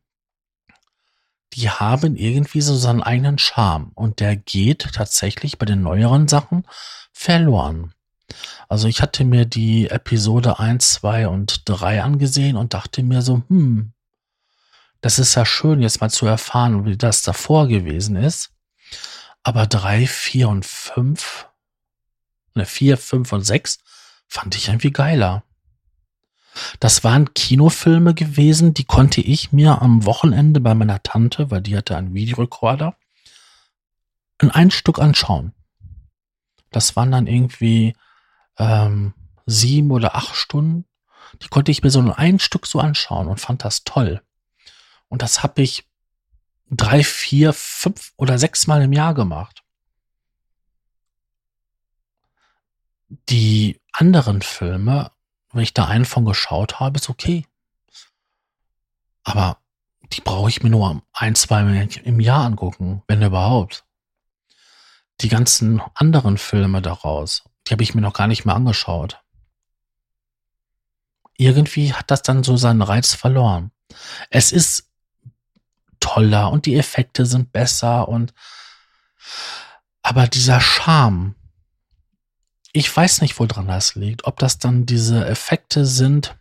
die 1.54 1.70
haben 1.70 2.16
irgendwie 2.16 2.62
so 2.62 2.76
seinen 2.76 3.04
eigenen 3.04 3.38
Charme 3.38 3.92
und 3.96 4.20
der 4.20 4.36
geht 4.36 4.94
tatsächlich 4.94 5.58
bei 5.58 5.66
den 5.66 5.82
neueren 5.82 6.28
Sachen 6.28 6.66
verloren. 7.12 7.94
Also 8.70 8.88
ich 8.88 9.02
hatte 9.02 9.26
mir 9.26 9.46
die 9.46 9.90
Episode 9.90 10.60
1, 10.60 10.94
2 10.94 11.28
und 11.28 11.64
3 11.66 12.04
angesehen 12.04 12.56
und 12.56 12.74
dachte 12.74 13.04
mir 13.04 13.22
so, 13.22 13.44
hm, 13.50 13.94
das 15.02 15.20
ist 15.20 15.36
ja 15.36 15.46
schön, 15.46 15.82
jetzt 15.82 16.00
mal 16.00 16.10
zu 16.10 16.26
erfahren, 16.26 16.86
wie 16.86 16.96
das 16.96 17.24
davor 17.24 17.68
gewesen 17.68 18.16
ist. 18.16 18.52
Aber 19.44 19.66
3, 19.66 20.06
4 20.06 20.48
und 20.48 20.66
5, 20.66 21.48
ne, 22.54 22.66
4, 22.66 22.98
5 22.98 23.34
und 23.34 23.44
6 23.44 23.80
fand 24.28 24.56
ich 24.56 24.68
irgendwie 24.68 24.92
geiler. 24.92 25.44
Das 26.80 27.04
waren 27.04 27.34
Kinofilme 27.34 28.14
gewesen, 28.14 28.74
die 28.74 28.84
konnte 28.84 29.22
ich 29.22 29.52
mir 29.52 29.82
am 29.82 30.06
Wochenende 30.06 30.60
bei 30.60 30.74
meiner 30.74 31.02
Tante, 31.04 31.50
weil 31.52 31.62
die 31.62 31.78
hatte 31.78 31.96
einen 31.96 32.14
Videorekorder, 32.14 32.96
in 34.42 34.52
ein 34.52 34.72
Stück 34.72 35.00
anschauen. 35.00 35.54
Das 36.72 36.96
waren 36.96 37.12
dann 37.12 37.28
irgendwie 37.28 37.96
ähm, 38.58 39.14
sieben 39.46 39.92
oder 39.92 40.16
acht 40.16 40.36
Stunden. 40.36 40.86
Die 41.42 41.48
konnte 41.48 41.72
ich 41.72 41.84
mir 41.84 41.92
so 41.92 42.00
in 42.00 42.12
ein 42.12 42.40
Stück 42.40 42.68
so 42.68 42.80
anschauen 42.80 43.28
und 43.28 43.40
fand 43.40 43.64
das 43.64 43.84
toll. 43.84 44.22
Und 45.08 45.22
das 45.22 45.44
habe 45.44 45.62
ich 45.62 45.86
drei, 46.70 47.04
vier, 47.04 47.54
fünf 47.54 48.14
oder 48.18 48.38
sechs 48.40 48.68
Mal 48.68 48.82
im 48.82 48.94
Jahr 48.94 49.14
gemacht. 49.14 49.64
Die 53.30 53.80
anderen 53.92 54.42
Filme, 54.42 55.12
wenn 55.54 55.64
ich 55.64 55.74
da 55.74 55.86
einen 55.86 56.06
von 56.06 56.26
geschaut 56.26 56.80
habe, 56.80 56.98
ist 56.98 57.10
okay. 57.10 57.46
Aber 59.24 59.58
die 60.14 60.22
brauche 60.22 60.50
ich 60.50 60.64
mir 60.64 60.70
nur 60.70 61.02
ein, 61.14 61.36
zwei 61.36 61.64
Mal 61.64 61.88
im 62.04 62.20
Jahr 62.20 62.46
angucken, 62.46 63.04
wenn 63.08 63.22
überhaupt 63.22 63.86
die 65.22 65.30
ganzen 65.30 65.82
anderen 65.94 66.38
Filme 66.38 66.82
daraus, 66.82 67.44
die 67.68 67.72
habe 67.74 67.84
ich 67.84 67.94
mir 67.94 68.02
noch 68.02 68.14
gar 68.14 68.28
nicht 68.28 68.46
mehr 68.46 68.56
angeschaut. 68.56 69.20
Irgendwie 71.38 71.94
hat 71.94 72.12
das 72.12 72.22
dann 72.24 72.44
so 72.44 72.58
seinen 72.58 72.82
Reiz 72.82 73.14
verloren. 73.14 73.72
Es 74.30 74.52
ist 74.52 74.90
toller 76.00 76.52
und 76.52 76.66
die 76.66 76.76
Effekte 76.76 77.26
sind 77.26 77.52
besser 77.52 78.08
und 78.08 78.34
aber 80.02 80.28
dieser 80.28 80.60
Charme, 80.60 81.36
ich 82.74 82.96
weiß 82.96 83.22
nicht, 83.22 83.38
woran 83.40 83.68
das 83.68 83.96
liegt. 83.96 84.26
Ob 84.26 84.40
das 84.40 84.58
dann 84.58 84.86
diese 84.86 85.26
Effekte 85.26 85.86
sind 85.86 86.38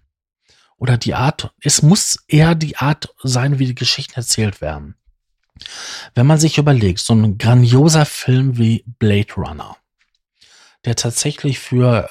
oder 0.76 0.96
die 0.96 1.14
Art, 1.14 1.52
es 1.60 1.82
muss 1.82 2.18
eher 2.28 2.54
die 2.54 2.76
Art 2.76 3.14
sein, 3.22 3.58
wie 3.58 3.66
die 3.66 3.74
Geschichten 3.74 4.14
erzählt 4.14 4.60
werden. 4.60 4.96
Wenn 6.14 6.26
man 6.26 6.38
sich 6.38 6.58
überlegt, 6.58 7.00
so 7.00 7.14
ein 7.14 7.36
grandioser 7.36 8.06
Film 8.06 8.56
wie 8.56 8.84
Blade 8.98 9.34
Runner, 9.34 9.76
der 10.84 10.96
tatsächlich 10.96 11.58
für 11.58 12.10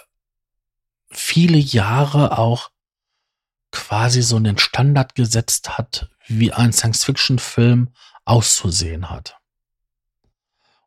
viele 1.09 1.57
Jahre 1.57 2.38
auch 2.38 2.69
quasi 3.71 4.21
so 4.21 4.35
einen 4.35 4.57
Standard 4.57 5.15
gesetzt 5.15 5.77
hat, 5.77 6.09
wie 6.27 6.53
ein 6.53 6.73
Science-Fiction-Film 6.73 7.93
auszusehen 8.25 9.09
hat. 9.09 9.38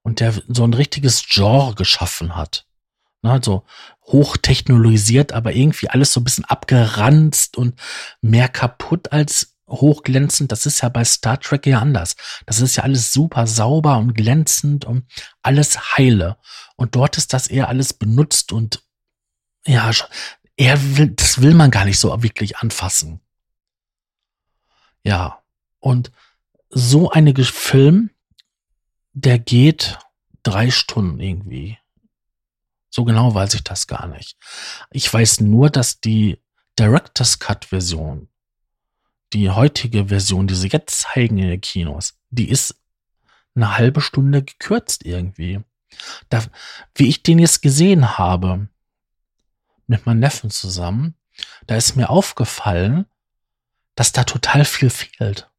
Und 0.03 0.21
der 0.21 0.35
so 0.49 0.65
ein 0.65 0.75
richtiges 0.75 1.25
Genre 1.29 1.75
geschaffen 1.75 2.37
hat. 2.37 2.67
Also 3.23 3.65
hochtechnologisiert, 4.07 5.33
aber 5.33 5.53
irgendwie 5.53 5.89
alles 5.89 6.13
so 6.13 6.21
ein 6.21 6.25
bisschen 6.25 6.45
abgeranzt 6.45 7.57
und 7.57 7.79
mehr 8.21 8.49
kaputt 8.49 9.13
als 9.13 9.57
hochglänzend. 9.69 10.53
Das 10.53 10.67
ist 10.67 10.83
ja 10.83 10.89
bei 10.89 11.05
Star 11.05 11.39
Trek 11.41 11.67
ja 11.67 11.79
anders. 11.79 12.17
Das 12.47 12.61
ist 12.61 12.77
ja 12.77 12.83
alles 12.83 13.13
super 13.13 13.47
sauber 13.47 13.99
und 13.99 14.15
glänzend 14.15 14.85
und 14.85 15.07
alles 15.43 15.97
heile. 15.97 16.37
Und 16.77 16.95
dort 16.97 17.17
ist 17.17 17.33
das 17.33 17.47
eher 17.47 17.69
alles 17.69 17.93
benutzt 17.93 18.53
und 18.53 18.83
ja, 19.65 19.91
er 20.57 20.97
will, 20.97 21.11
das 21.11 21.41
will 21.41 21.55
man 21.55 21.71
gar 21.71 21.85
nicht 21.85 21.99
so 21.99 22.23
wirklich 22.23 22.59
anfassen. 22.59 23.21
Ja. 25.05 25.43
Und 25.79 26.13
so 26.71 27.11
eine 27.11 27.35
Film, 27.45 28.11
der 29.13 29.39
geht 29.39 29.99
drei 30.43 30.71
Stunden 30.71 31.21
irgendwie. 31.21 31.79
So 32.95 33.05
genau 33.05 33.35
weiß 33.35 33.55
ich 33.55 33.65
das 33.65 33.87
gar 33.87 34.07
nicht. 34.07 34.37
Ich 34.91 35.13
weiß 35.13 35.41
nur, 35.41 35.71
dass 35.71 36.01
die 36.01 36.39
Director's 36.79 37.39
Cut 37.39 37.65
Version, 37.65 38.29
die 39.33 39.49
heutige 39.49 40.09
Version, 40.09 40.47
die 40.47 40.55
sie 40.55 40.69
jetzt 40.69 41.01
zeigen 41.01 41.39
in 41.39 41.49
den 41.49 41.61
Kinos, 41.61 42.19
die 42.29 42.51
ist 42.51 42.77
eine 43.55 43.79
halbe 43.79 44.03
Stunde 44.03 44.43
gekürzt 44.43 45.07
irgendwie. 45.07 45.61
Da, 46.29 46.45
wie 46.95 47.09
ich 47.09 47.23
den 47.23 47.39
jetzt 47.39 47.63
gesehen 47.63 48.19
habe, 48.19 48.69
mit 49.87 50.05
meinem 50.05 50.21
Neffen 50.21 50.51
zusammen, 50.51 51.15
da 51.67 51.77
ist 51.77 51.97
mir 51.97 52.11
aufgefallen, 52.11 53.07
dass 53.95 54.13
da 54.13 54.25
total 54.25 54.67
viel 54.67 54.91
fehlt. 54.91 55.51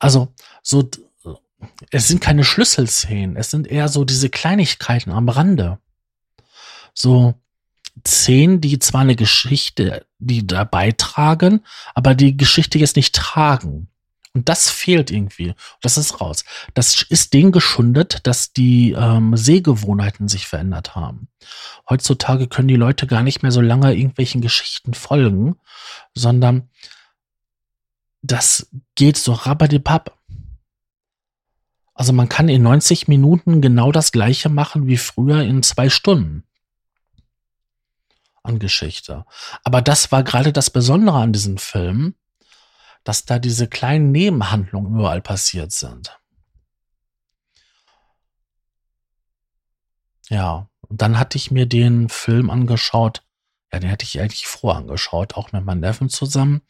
Also, 0.00 0.34
so, 0.62 0.88
es 1.90 2.08
sind 2.08 2.20
keine 2.20 2.44
Schlüsselszenen, 2.44 3.36
es 3.36 3.50
sind 3.50 3.66
eher 3.66 3.88
so 3.88 4.04
diese 4.04 4.30
Kleinigkeiten 4.30 5.10
am 5.10 5.28
Rande. 5.28 5.78
So 6.94 7.34
Szenen, 8.06 8.60
die 8.60 8.78
zwar 8.78 9.02
eine 9.02 9.16
Geschichte, 9.16 10.06
die 10.18 10.46
da 10.46 10.64
beitragen, 10.64 11.64
aber 11.94 12.14
die 12.14 12.36
Geschichte 12.36 12.78
jetzt 12.78 12.96
nicht 12.96 13.14
tragen. 13.14 13.88
Und 14.34 14.48
das 14.48 14.70
fehlt 14.70 15.10
irgendwie. 15.10 15.54
Das 15.80 15.96
ist 15.96 16.20
raus. 16.20 16.44
Das 16.74 17.02
ist 17.02 17.32
dem 17.32 17.50
geschundet, 17.50 18.20
dass 18.26 18.52
die 18.52 18.92
ähm, 18.92 19.36
Sehgewohnheiten 19.36 20.28
sich 20.28 20.46
verändert 20.46 20.94
haben. 20.94 21.28
Heutzutage 21.88 22.46
können 22.46 22.68
die 22.68 22.76
Leute 22.76 23.06
gar 23.06 23.22
nicht 23.22 23.42
mehr 23.42 23.52
so 23.52 23.60
lange 23.60 23.94
irgendwelchen 23.94 24.40
Geschichten 24.40 24.94
folgen, 24.94 25.56
sondern 26.14 26.68
das 28.22 28.68
geht 28.94 29.16
so 29.16 29.32
rabbadibab. 29.32 30.17
Also 31.98 32.12
man 32.12 32.28
kann 32.28 32.48
in 32.48 32.62
90 32.62 33.08
Minuten 33.08 33.60
genau 33.60 33.90
das 33.90 34.12
gleiche 34.12 34.48
machen 34.48 34.86
wie 34.86 34.96
früher 34.96 35.42
in 35.42 35.64
zwei 35.64 35.88
Stunden 35.88 36.44
an 38.44 38.60
Geschichte. 38.60 39.26
Aber 39.64 39.82
das 39.82 40.12
war 40.12 40.22
gerade 40.22 40.52
das 40.52 40.70
Besondere 40.70 41.18
an 41.18 41.32
diesem 41.32 41.58
Film, 41.58 42.14
dass 43.02 43.24
da 43.24 43.40
diese 43.40 43.66
kleinen 43.66 44.12
Nebenhandlungen 44.12 44.94
überall 44.94 45.20
passiert 45.20 45.72
sind. 45.72 46.16
Ja, 50.28 50.70
und 50.82 51.02
dann 51.02 51.18
hatte 51.18 51.36
ich 51.36 51.50
mir 51.50 51.66
den 51.66 52.08
Film 52.08 52.48
angeschaut, 52.48 53.24
ja, 53.72 53.80
den 53.80 53.90
hätte 53.90 54.04
ich 54.04 54.20
eigentlich 54.20 54.46
vor 54.46 54.76
angeschaut, 54.76 55.34
auch 55.34 55.50
mit 55.50 55.64
meinem 55.64 55.80
Neffen 55.80 56.08
zusammen, 56.08 56.62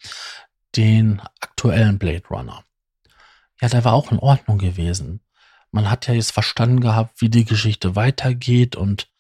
den 0.75 1.21
aktuellen 1.43 1.99
Blade 1.99 2.27
Runner. 2.31 2.65
Ja, 3.61 3.69
der 3.69 3.85
war 3.85 3.93
auch 3.93 4.13
in 4.13 4.19
Ordnung 4.19 4.59
gewesen. 4.59 5.21
Man 5.71 5.91
hat 5.91 6.07
ja 6.07 6.15
jetzt 6.15 6.33
verstanden 6.33 6.81
gehabt, 6.81 7.21
wie 7.21 7.29
die 7.29 7.45
Geschichte 7.45 7.97
weitergeht 7.97 8.77
und 8.77 9.11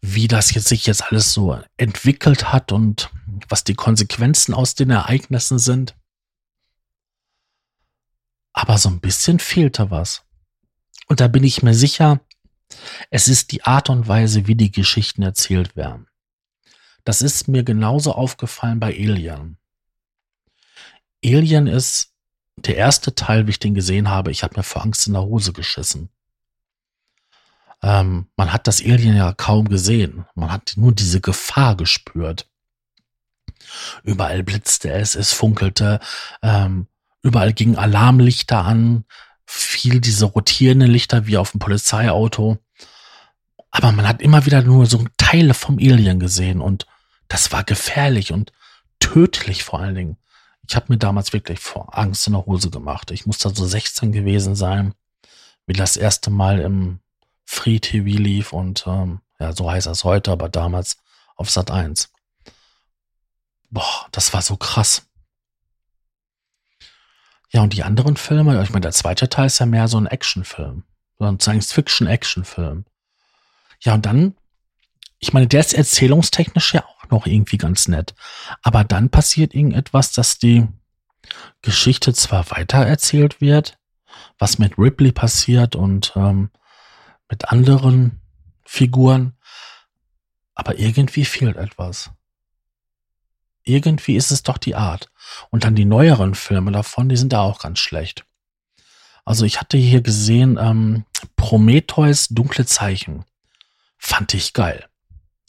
wie 0.00 0.28
das 0.28 0.54
jetzt 0.54 0.68
sich 0.68 0.86
jetzt 0.86 1.04
alles 1.04 1.32
so 1.32 1.60
entwickelt 1.76 2.52
hat 2.52 2.72
und 2.72 3.10
was 3.48 3.64
die 3.64 3.74
Konsequenzen 3.74 4.54
aus 4.54 4.74
den 4.74 4.90
Ereignissen 4.90 5.58
sind. 5.58 5.94
Aber 8.52 8.78
so 8.78 8.88
ein 8.88 9.00
bisschen 9.00 9.38
fehlte 9.38 9.90
was. 9.90 10.24
Und 11.06 11.20
da 11.20 11.28
bin 11.28 11.44
ich 11.44 11.62
mir 11.62 11.74
sicher, 11.74 12.20
es 13.10 13.28
ist 13.28 13.52
die 13.52 13.64
Art 13.64 13.90
und 13.90 14.08
Weise, 14.08 14.46
wie 14.46 14.54
die 14.54 14.70
Geschichten 14.70 15.22
erzählt 15.22 15.76
werden. 15.76 16.06
Das 17.04 17.22
ist 17.22 17.48
mir 17.48 17.62
genauso 17.62 18.12
aufgefallen 18.12 18.80
bei 18.80 18.94
Alien. 18.94 19.58
Alien 21.24 21.66
ist 21.66 22.09
der 22.66 22.76
erste 22.76 23.14
Teil, 23.14 23.46
wie 23.46 23.50
ich 23.50 23.58
den 23.58 23.74
gesehen 23.74 24.08
habe. 24.08 24.30
Ich 24.30 24.42
habe 24.42 24.56
mir 24.56 24.62
vor 24.62 24.82
Angst 24.82 25.06
in 25.06 25.14
der 25.14 25.22
Hose 25.22 25.52
geschissen. 25.52 26.10
Ähm, 27.82 28.26
man 28.36 28.52
hat 28.52 28.66
das 28.66 28.80
Alien 28.82 29.16
ja 29.16 29.32
kaum 29.32 29.68
gesehen. 29.68 30.26
Man 30.34 30.52
hat 30.52 30.74
nur 30.76 30.92
diese 30.92 31.20
Gefahr 31.20 31.76
gespürt. 31.76 32.46
Überall 34.02 34.42
blitzte 34.42 34.92
es, 34.92 35.14
es 35.14 35.32
funkelte, 35.32 36.00
ähm, 36.42 36.86
überall 37.22 37.52
gingen 37.52 37.76
Alarmlichter 37.76 38.64
an, 38.64 39.04
viel 39.46 40.00
diese 40.00 40.26
rotierenden 40.26 40.90
Lichter 40.90 41.26
wie 41.26 41.36
auf 41.36 41.52
dem 41.52 41.60
Polizeiauto. 41.60 42.58
Aber 43.70 43.92
man 43.92 44.08
hat 44.08 44.22
immer 44.22 44.46
wieder 44.46 44.62
nur 44.62 44.86
so 44.86 45.04
Teile 45.16 45.54
vom 45.54 45.78
Alien 45.78 46.18
gesehen 46.18 46.60
und 46.60 46.86
das 47.28 47.52
war 47.52 47.64
gefährlich 47.64 48.32
und 48.32 48.52
tödlich 48.98 49.62
vor 49.62 49.80
allen 49.80 49.94
Dingen. 49.94 50.16
Ich 50.70 50.76
habe 50.76 50.86
mir 50.88 50.98
damals 50.98 51.32
wirklich 51.32 51.58
vor 51.58 51.98
Angst 51.98 52.28
in 52.28 52.32
der 52.32 52.46
Hose 52.46 52.70
gemacht. 52.70 53.10
Ich 53.10 53.26
muss 53.26 53.38
da 53.38 53.50
so 53.50 53.66
16 53.66 54.12
gewesen 54.12 54.54
sein, 54.54 54.94
wie 55.66 55.72
das 55.72 55.96
erste 55.96 56.30
Mal 56.30 56.60
im 56.60 57.00
Free 57.44 57.80
TV 57.80 58.16
lief 58.16 58.52
und 58.52 58.84
ähm, 58.86 59.20
ja, 59.40 59.52
so 59.52 59.68
heißt 59.68 59.88
das 59.88 60.04
heute, 60.04 60.30
aber 60.30 60.48
damals 60.48 60.98
auf 61.34 61.50
Sat 61.50 61.72
1. 61.72 62.12
Boah, 63.70 64.06
das 64.12 64.32
war 64.32 64.42
so 64.42 64.56
krass. 64.56 65.08
Ja, 67.50 67.62
und 67.62 67.72
die 67.72 67.82
anderen 67.82 68.16
Filme, 68.16 68.62
ich 68.62 68.70
meine, 68.70 68.82
der 68.82 68.92
zweite 68.92 69.28
Teil 69.28 69.46
ist 69.46 69.58
ja 69.58 69.66
mehr 69.66 69.88
so 69.88 69.98
ein 69.98 70.06
Actionfilm, 70.06 70.84
so 71.18 71.24
ein 71.24 71.40
Science-Fiction-Actionfilm. 71.40 72.84
Ja, 73.80 73.94
und 73.94 74.06
dann, 74.06 74.36
ich 75.18 75.32
meine, 75.32 75.48
der 75.48 75.58
ist 75.62 75.74
erzählungstechnisch 75.74 76.74
ja 76.74 76.84
auch 76.86 76.99
noch 77.10 77.26
irgendwie 77.26 77.58
ganz 77.58 77.88
nett. 77.88 78.14
Aber 78.62 78.84
dann 78.84 79.10
passiert 79.10 79.54
irgendetwas, 79.54 80.12
dass 80.12 80.38
die 80.38 80.66
Geschichte 81.62 82.12
zwar 82.14 82.50
weiter 82.50 82.78
erzählt 82.78 83.40
wird, 83.40 83.78
was 84.38 84.58
mit 84.58 84.78
Ripley 84.78 85.12
passiert 85.12 85.76
und 85.76 86.12
ähm, 86.16 86.50
mit 87.28 87.48
anderen 87.50 88.20
Figuren, 88.64 89.34
aber 90.54 90.78
irgendwie 90.78 91.24
fehlt 91.24 91.56
etwas. 91.56 92.10
Irgendwie 93.62 94.16
ist 94.16 94.30
es 94.30 94.42
doch 94.42 94.58
die 94.58 94.74
Art. 94.74 95.10
Und 95.50 95.64
dann 95.64 95.74
die 95.74 95.84
neueren 95.84 96.34
Filme 96.34 96.72
davon, 96.72 97.08
die 97.08 97.16
sind 97.16 97.32
da 97.32 97.40
auch 97.40 97.60
ganz 97.60 97.78
schlecht. 97.78 98.24
Also 99.24 99.44
ich 99.44 99.60
hatte 99.60 99.76
hier 99.76 100.00
gesehen 100.00 100.58
ähm, 100.60 101.04
Prometheus 101.36 102.28
Dunkle 102.28 102.66
Zeichen. 102.66 103.24
Fand 103.96 104.34
ich 104.34 104.54
geil. 104.54 104.89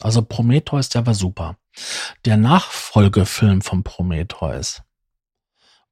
Also 0.02 0.22
Prometheus, 0.22 0.88
der 0.88 1.06
war 1.06 1.14
super. 1.14 1.56
Der 2.24 2.36
Nachfolgefilm 2.36 3.62
von 3.62 3.82
Prometheus, 3.82 4.82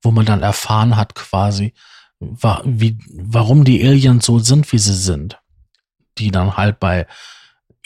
wo 0.03 0.11
man 0.11 0.27
dann 0.27 0.43
erfahren 0.43 0.97
hat 0.97 1.15
quasi, 1.15 1.75
wie, 2.19 2.99
warum 3.09 3.65
die 3.65 3.87
Aliens 3.87 4.27
so 4.27 4.39
sind, 4.39 4.71
wie 4.73 4.79
sie 4.79 4.95
sind 4.95 5.41
die 6.21 6.31
dann 6.31 6.57
halt 6.57 6.79
bei 6.79 7.07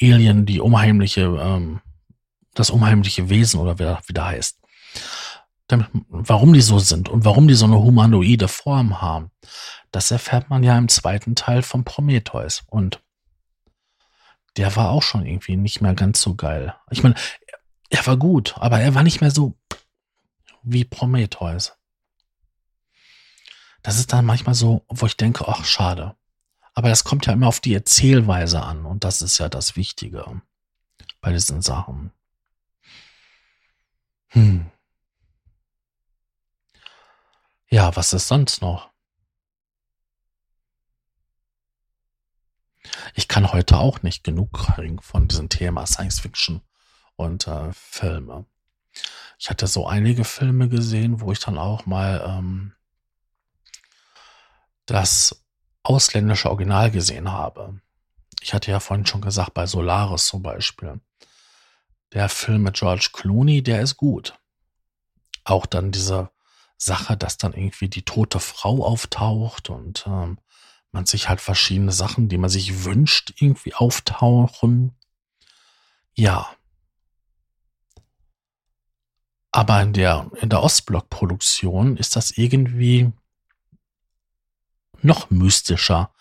Alien 0.00 0.44
die 0.44 0.60
unheimliche, 0.60 1.22
ähm, 1.22 1.80
das 2.54 2.70
unheimliche 2.70 3.28
Wesen 3.30 3.60
oder 3.60 3.78
wie, 3.78 4.08
wie 4.08 4.12
der 4.12 4.26
heißt. 4.26 4.58
Damit, 5.68 5.88
warum 6.08 6.52
die 6.52 6.60
so 6.60 6.78
sind 6.78 7.08
und 7.08 7.24
warum 7.24 7.48
die 7.48 7.54
so 7.54 7.64
eine 7.64 7.78
humanoide 7.78 8.48
Form 8.48 9.00
haben, 9.00 9.30
das 9.92 10.10
erfährt 10.10 10.50
man 10.50 10.62
ja 10.62 10.76
im 10.76 10.88
zweiten 10.88 11.36
Teil 11.36 11.62
von 11.62 11.84
Prometheus. 11.84 12.64
Und 12.68 13.00
der 14.56 14.76
war 14.76 14.90
auch 14.90 15.02
schon 15.02 15.26
irgendwie 15.26 15.56
nicht 15.56 15.80
mehr 15.80 15.94
ganz 15.94 16.20
so 16.20 16.34
geil. 16.34 16.74
Ich 16.90 17.02
meine, 17.02 17.14
er 17.90 18.06
war 18.06 18.16
gut, 18.16 18.56
aber 18.58 18.80
er 18.80 18.94
war 18.94 19.02
nicht 19.02 19.20
mehr 19.20 19.30
so 19.30 19.56
wie 20.62 20.84
Prometheus. 20.84 21.76
Das 23.82 23.98
ist 23.98 24.12
dann 24.12 24.24
manchmal 24.24 24.54
so, 24.54 24.84
wo 24.88 25.06
ich 25.06 25.16
denke, 25.16 25.46
ach, 25.46 25.64
schade. 25.64 26.16
Aber 26.72 26.88
das 26.88 27.04
kommt 27.04 27.26
ja 27.26 27.32
immer 27.32 27.48
auf 27.48 27.60
die 27.60 27.74
Erzählweise 27.74 28.62
an 28.62 28.84
und 28.86 29.04
das 29.04 29.22
ist 29.22 29.38
ja 29.38 29.48
das 29.48 29.76
Wichtige 29.76 30.40
bei 31.20 31.32
diesen 31.32 31.62
Sachen. 31.62 32.10
Hm. 34.28 34.70
Ja, 37.68 37.94
was 37.94 38.12
ist 38.12 38.28
sonst 38.28 38.62
noch? 38.62 38.90
Ich 43.14 43.28
kann 43.28 43.52
heute 43.52 43.78
auch 43.78 44.02
nicht 44.02 44.24
genug 44.24 44.52
kriegen 44.52 45.00
von 45.00 45.28
diesem 45.28 45.48
Thema 45.48 45.86
Science 45.86 46.20
Fiction 46.20 46.60
und 47.16 47.46
äh, 47.46 47.72
Filme. 47.72 48.46
Ich 49.38 49.50
hatte 49.50 49.66
so 49.66 49.86
einige 49.86 50.24
Filme 50.24 50.68
gesehen, 50.68 51.20
wo 51.20 51.32
ich 51.32 51.40
dann 51.40 51.58
auch 51.58 51.86
mal 51.86 52.24
ähm, 52.26 52.72
das 54.86 55.44
ausländische 55.82 56.50
Original 56.50 56.90
gesehen 56.90 57.30
habe. 57.30 57.80
Ich 58.40 58.54
hatte 58.54 58.70
ja 58.70 58.80
vorhin 58.80 59.06
schon 59.06 59.20
gesagt, 59.20 59.54
bei 59.54 59.66
Solaris 59.66 60.26
zum 60.26 60.42
Beispiel. 60.42 61.00
Der 62.12 62.28
Film 62.28 62.62
mit 62.62 62.76
George 62.76 63.10
Clooney, 63.12 63.62
der 63.62 63.80
ist 63.80 63.96
gut. 63.96 64.38
Auch 65.44 65.66
dann 65.66 65.92
diese 65.92 66.30
Sache, 66.76 67.16
dass 67.16 67.38
dann 67.38 67.54
irgendwie 67.54 67.88
die 67.88 68.04
tote 68.04 68.40
Frau 68.40 68.84
auftaucht 68.84 69.70
und 69.70 70.06
ähm, 70.06 70.38
man 70.94 71.06
sich 71.06 71.28
halt 71.28 71.40
verschiedene 71.40 71.92
Sachen, 71.92 72.28
die 72.28 72.38
man 72.38 72.48
sich 72.48 72.84
wünscht, 72.84 73.34
irgendwie 73.40 73.74
auftauchen. 73.74 74.94
Ja. 76.14 76.54
Aber 79.50 79.82
in 79.82 79.92
der, 79.92 80.30
in 80.40 80.48
der 80.48 80.62
Ostblock-Produktion 80.62 81.96
ist 81.96 82.16
das 82.16 82.30
irgendwie 82.30 83.12
noch 85.02 85.30
mystischer, 85.30 86.14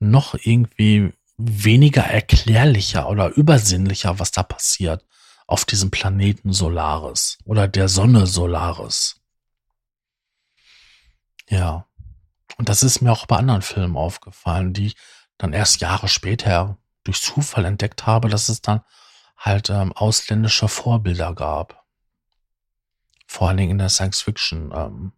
noch 0.00 0.34
irgendwie 0.34 1.12
weniger 1.38 2.02
erklärlicher 2.02 3.08
oder 3.08 3.28
übersinnlicher, 3.30 4.18
was 4.18 4.32
da 4.32 4.42
passiert 4.42 5.06
auf 5.46 5.64
diesem 5.64 5.90
Planeten 5.90 6.52
Solaris 6.52 7.38
oder 7.44 7.66
der 7.66 7.88
Sonne 7.88 8.26
Solaris. 8.26 9.20
Ja. 11.48 11.89
Und 12.60 12.68
das 12.68 12.82
ist 12.82 13.00
mir 13.00 13.10
auch 13.10 13.24
bei 13.24 13.38
anderen 13.38 13.62
Filmen 13.62 13.96
aufgefallen, 13.96 14.74
die 14.74 14.92
dann 15.38 15.54
erst 15.54 15.80
Jahre 15.80 16.08
später 16.08 16.76
durch 17.04 17.22
Zufall 17.22 17.64
entdeckt 17.64 18.04
habe, 18.04 18.28
dass 18.28 18.50
es 18.50 18.60
dann 18.60 18.82
halt 19.38 19.70
ähm, 19.70 19.94
ausländische 19.94 20.68
Vorbilder 20.68 21.34
gab. 21.34 21.86
Vor 23.26 23.48
allen 23.48 23.56
Dingen 23.56 23.70
in 23.70 23.78
der 23.78 23.88
Science 23.88 24.20
Fiction. 24.20 24.72
Ähm. 24.74 25.12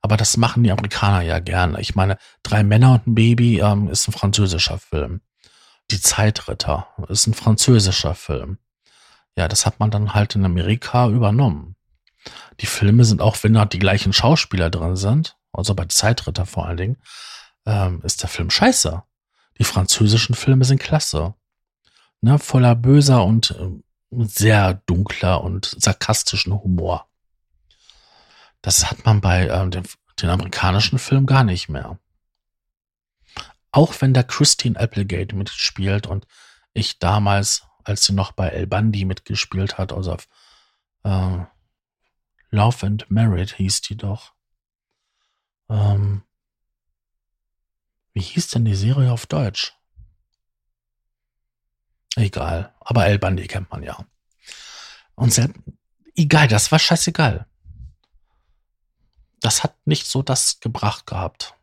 Aber 0.00 0.16
das 0.16 0.36
machen 0.36 0.62
die 0.62 0.70
Amerikaner 0.70 1.22
ja 1.22 1.40
gerne. 1.40 1.80
Ich 1.80 1.96
meine, 1.96 2.18
Drei 2.44 2.62
Männer 2.62 2.92
und 2.92 3.08
ein 3.08 3.16
Baby 3.16 3.58
ähm, 3.58 3.88
ist 3.88 4.06
ein 4.06 4.12
französischer 4.12 4.78
Film. 4.78 5.22
Die 5.90 6.00
Zeitritter 6.00 6.86
ist 7.08 7.26
ein 7.26 7.34
französischer 7.34 8.14
Film. 8.14 8.58
Ja, 9.36 9.48
das 9.48 9.66
hat 9.66 9.80
man 9.80 9.90
dann 9.90 10.14
halt 10.14 10.36
in 10.36 10.44
Amerika 10.44 11.08
übernommen. 11.08 11.74
Die 12.60 12.66
Filme 12.66 13.04
sind 13.04 13.20
auch, 13.20 13.42
wenn 13.42 13.54
da 13.54 13.64
die 13.64 13.80
gleichen 13.80 14.12
Schauspieler 14.12 14.70
drin 14.70 14.94
sind, 14.94 15.36
also 15.54 15.74
bei 15.74 15.86
Zeitritter 15.86 16.46
vor 16.46 16.66
allen 16.66 16.76
Dingen, 16.76 16.96
ähm, 17.66 18.02
ist 18.02 18.22
der 18.22 18.28
Film 18.28 18.50
scheiße. 18.50 19.02
Die 19.58 19.64
französischen 19.64 20.34
Filme 20.34 20.64
sind 20.64 20.80
klasse. 20.80 21.34
Ne, 22.20 22.38
voller 22.38 22.74
böser 22.74 23.24
und 23.24 23.52
äh, 23.52 24.24
sehr 24.26 24.74
dunkler 24.86 25.42
und 25.42 25.74
sarkastischen 25.78 26.52
Humor. 26.52 27.08
Das 28.62 28.90
hat 28.90 29.04
man 29.04 29.20
bei 29.20 29.48
ähm, 29.48 29.70
den, 29.70 29.84
den 30.20 30.30
amerikanischen 30.30 30.98
Filmen 30.98 31.26
gar 31.26 31.44
nicht 31.44 31.68
mehr. 31.68 31.98
Auch 33.72 33.94
wenn 34.00 34.14
da 34.14 34.22
Christine 34.22 34.78
Applegate 34.78 35.34
mitspielt 35.34 36.06
und 36.06 36.26
ich 36.72 36.98
damals, 36.98 37.64
als 37.82 38.04
sie 38.04 38.12
noch 38.12 38.32
bei 38.32 38.48
El 38.48 38.66
Bandi 38.66 39.04
mitgespielt 39.04 39.78
hat, 39.78 39.92
also 39.92 40.12
auf 40.12 40.28
äh, 41.02 41.44
Love 42.50 42.86
and 42.86 43.10
Merit 43.10 43.56
hieß 43.56 43.82
die 43.82 43.96
doch. 43.96 44.33
Ähm, 45.68 46.22
wie 48.12 48.20
hieß 48.20 48.48
denn 48.48 48.64
die 48.64 48.74
Serie 48.74 49.12
auf 49.12 49.26
Deutsch? 49.26 49.74
Egal, 52.16 52.72
aber 52.80 53.06
El 53.06 53.18
Bandi 53.18 53.46
kennt 53.46 53.70
man 53.70 53.82
ja. 53.82 53.98
Und 55.16 55.32
selbst, 55.32 55.60
egal, 56.14 56.48
das 56.48 56.70
war 56.70 56.78
scheißegal. 56.78 57.46
Das 59.40 59.62
hat 59.62 59.74
nicht 59.86 60.06
so 60.06 60.22
das 60.22 60.60
gebracht 60.60 61.06
gehabt. 61.06 61.54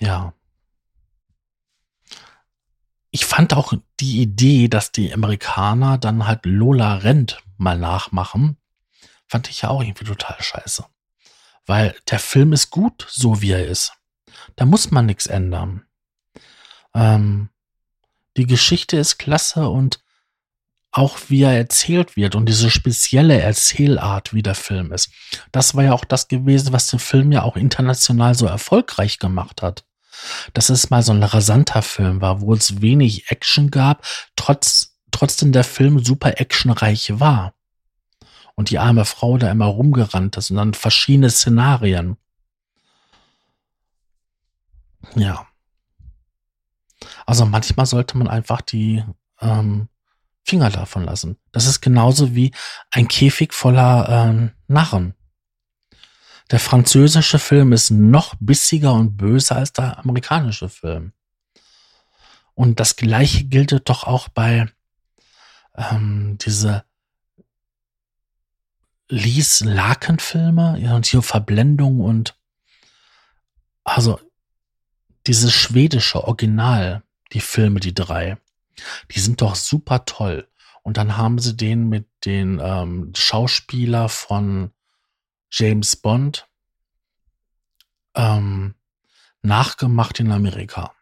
Ja. 0.00 0.34
Ich 3.10 3.24
fand 3.26 3.54
auch 3.54 3.74
die 4.00 4.20
Idee, 4.20 4.68
dass 4.68 4.90
die 4.90 5.12
Amerikaner 5.12 5.98
dann 5.98 6.26
halt 6.26 6.44
Lola 6.44 6.96
Rent 6.96 7.42
mal 7.58 7.78
nachmachen, 7.78 8.56
fand 9.32 9.48
ich 9.48 9.62
ja 9.62 9.70
auch 9.70 9.80
irgendwie 9.80 10.04
total 10.04 10.36
scheiße. 10.38 10.84
Weil 11.64 11.96
der 12.10 12.18
Film 12.18 12.52
ist 12.52 12.68
gut, 12.68 13.06
so 13.08 13.40
wie 13.40 13.52
er 13.52 13.66
ist. 13.66 13.94
Da 14.56 14.66
muss 14.66 14.90
man 14.90 15.06
nichts 15.06 15.26
ändern. 15.26 15.86
Ähm, 16.94 17.48
die 18.36 18.44
Geschichte 18.46 18.98
ist 18.98 19.16
klasse 19.16 19.70
und 19.70 20.04
auch 20.90 21.16
wie 21.28 21.44
er 21.44 21.56
erzählt 21.56 22.14
wird 22.14 22.34
und 22.34 22.44
diese 22.44 22.70
spezielle 22.70 23.40
Erzählart, 23.40 24.34
wie 24.34 24.42
der 24.42 24.54
Film 24.54 24.92
ist. 24.92 25.10
Das 25.50 25.74
war 25.74 25.84
ja 25.84 25.94
auch 25.94 26.04
das 26.04 26.28
gewesen, 26.28 26.74
was 26.74 26.88
den 26.88 26.98
Film 26.98 27.32
ja 27.32 27.42
auch 27.42 27.56
international 27.56 28.34
so 28.34 28.44
erfolgreich 28.44 29.18
gemacht 29.18 29.62
hat 29.62 29.86
dass 30.52 30.68
es 30.68 30.90
mal 30.90 31.02
so 31.02 31.10
ein 31.10 31.22
rasanter 31.24 31.82
Film 31.82 32.20
war, 32.20 32.42
wo 32.42 32.54
es 32.54 32.80
wenig 32.80 33.32
Action 33.32 33.72
gab, 33.72 34.06
trotz, 34.36 34.94
trotzdem 35.10 35.50
der 35.50 35.64
Film 35.64 36.04
super 36.04 36.38
actionreich 36.38 37.18
war. 37.18 37.54
Und 38.54 38.70
die 38.70 38.78
arme 38.78 39.04
Frau 39.04 39.38
da 39.38 39.50
immer 39.50 39.66
rumgerannt 39.66 40.36
ist 40.36 40.50
und 40.50 40.56
dann 40.56 40.74
verschiedene 40.74 41.30
Szenarien. 41.30 42.16
Ja. 45.14 45.46
Also 47.26 47.46
manchmal 47.46 47.86
sollte 47.86 48.16
man 48.18 48.28
einfach 48.28 48.60
die 48.60 49.04
ähm, 49.40 49.88
Finger 50.44 50.70
davon 50.70 51.04
lassen. 51.04 51.38
Das 51.52 51.66
ist 51.66 51.80
genauso 51.80 52.34
wie 52.34 52.52
ein 52.90 53.08
Käfig 53.08 53.54
voller 53.54 54.08
ähm, 54.08 54.52
Narren. 54.66 55.14
Der 56.50 56.60
französische 56.60 57.38
Film 57.38 57.72
ist 57.72 57.90
noch 57.90 58.34
bissiger 58.38 58.92
und 58.92 59.16
böser 59.16 59.56
als 59.56 59.72
der 59.72 59.98
amerikanische 59.98 60.68
Film. 60.68 61.12
Und 62.54 62.80
das 62.80 62.96
Gleiche 62.96 63.44
gilt 63.44 63.88
doch 63.88 64.04
auch 64.04 64.28
bei 64.28 64.68
ähm, 65.74 66.36
diese 66.44 66.84
Lies 69.12 69.60
Laken 69.60 70.18
Filme 70.18 70.78
ja, 70.80 70.96
und 70.96 71.04
hier 71.04 71.20
Verblendung 71.20 72.00
und 72.00 72.34
also 73.84 74.18
dieses 75.26 75.52
schwedische 75.52 76.24
Original, 76.24 77.02
die 77.32 77.42
Filme, 77.42 77.78
die 77.80 77.92
drei, 77.92 78.38
die 79.10 79.20
sind 79.20 79.42
doch 79.42 79.54
super 79.54 80.06
toll. 80.06 80.48
Und 80.82 80.96
dann 80.96 81.18
haben 81.18 81.38
sie 81.38 81.54
den 81.54 81.90
mit 81.90 82.08
den 82.24 82.58
ähm, 82.64 83.12
Schauspieler 83.14 84.08
von 84.08 84.70
James 85.50 85.94
Bond 85.94 86.48
ähm, 88.14 88.74
nachgemacht 89.42 90.20
in 90.20 90.32
Amerika. 90.32 90.94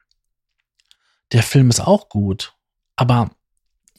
Der 1.31 1.45
Film 1.45 1.71
ist 1.71 1.81
auch 1.81 2.09
gut, 2.09 2.57
aber 2.97 3.31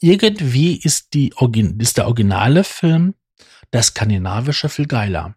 irgendwie 0.00 0.76
ist, 0.76 1.14
die, 1.14 1.32
ist 1.78 1.96
der 1.96 2.04
originale 2.04 2.62
Film, 2.62 3.14
der 3.72 3.82
skandinavische, 3.82 4.68
viel 4.68 4.86
geiler. 4.86 5.34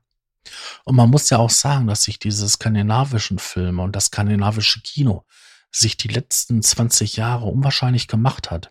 Und 0.83 0.95
man 0.95 1.09
muss 1.09 1.29
ja 1.29 1.37
auch 1.37 1.49
sagen, 1.49 1.87
dass 1.87 2.03
sich 2.03 2.19
diese 2.19 2.47
skandinavischen 2.47 3.39
Filme 3.39 3.81
und 3.81 3.95
das 3.95 4.05
skandinavische 4.05 4.81
Kino 4.81 5.25
sich 5.71 5.97
die 5.97 6.07
letzten 6.07 6.61
20 6.61 7.17
Jahre 7.17 7.45
unwahrscheinlich 7.45 8.07
gemacht 8.07 8.51
hat. 8.51 8.69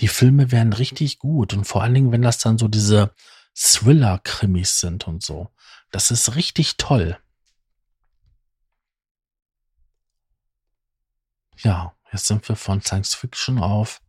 Die 0.00 0.08
Filme 0.08 0.50
werden 0.50 0.72
richtig 0.72 1.18
gut 1.18 1.54
und 1.54 1.64
vor 1.64 1.82
allen 1.82 1.94
Dingen, 1.94 2.12
wenn 2.12 2.22
das 2.22 2.38
dann 2.38 2.58
so 2.58 2.68
diese 2.68 3.14
Thriller-Krimis 3.54 4.80
sind 4.80 5.06
und 5.06 5.22
so. 5.22 5.50
Das 5.90 6.10
ist 6.10 6.34
richtig 6.34 6.76
toll. 6.76 7.18
Ja, 11.58 11.94
jetzt 12.10 12.26
sind 12.26 12.48
wir 12.48 12.56
von 12.56 12.80
Science 12.80 13.14
Fiction 13.14 13.58
auf 13.58 14.00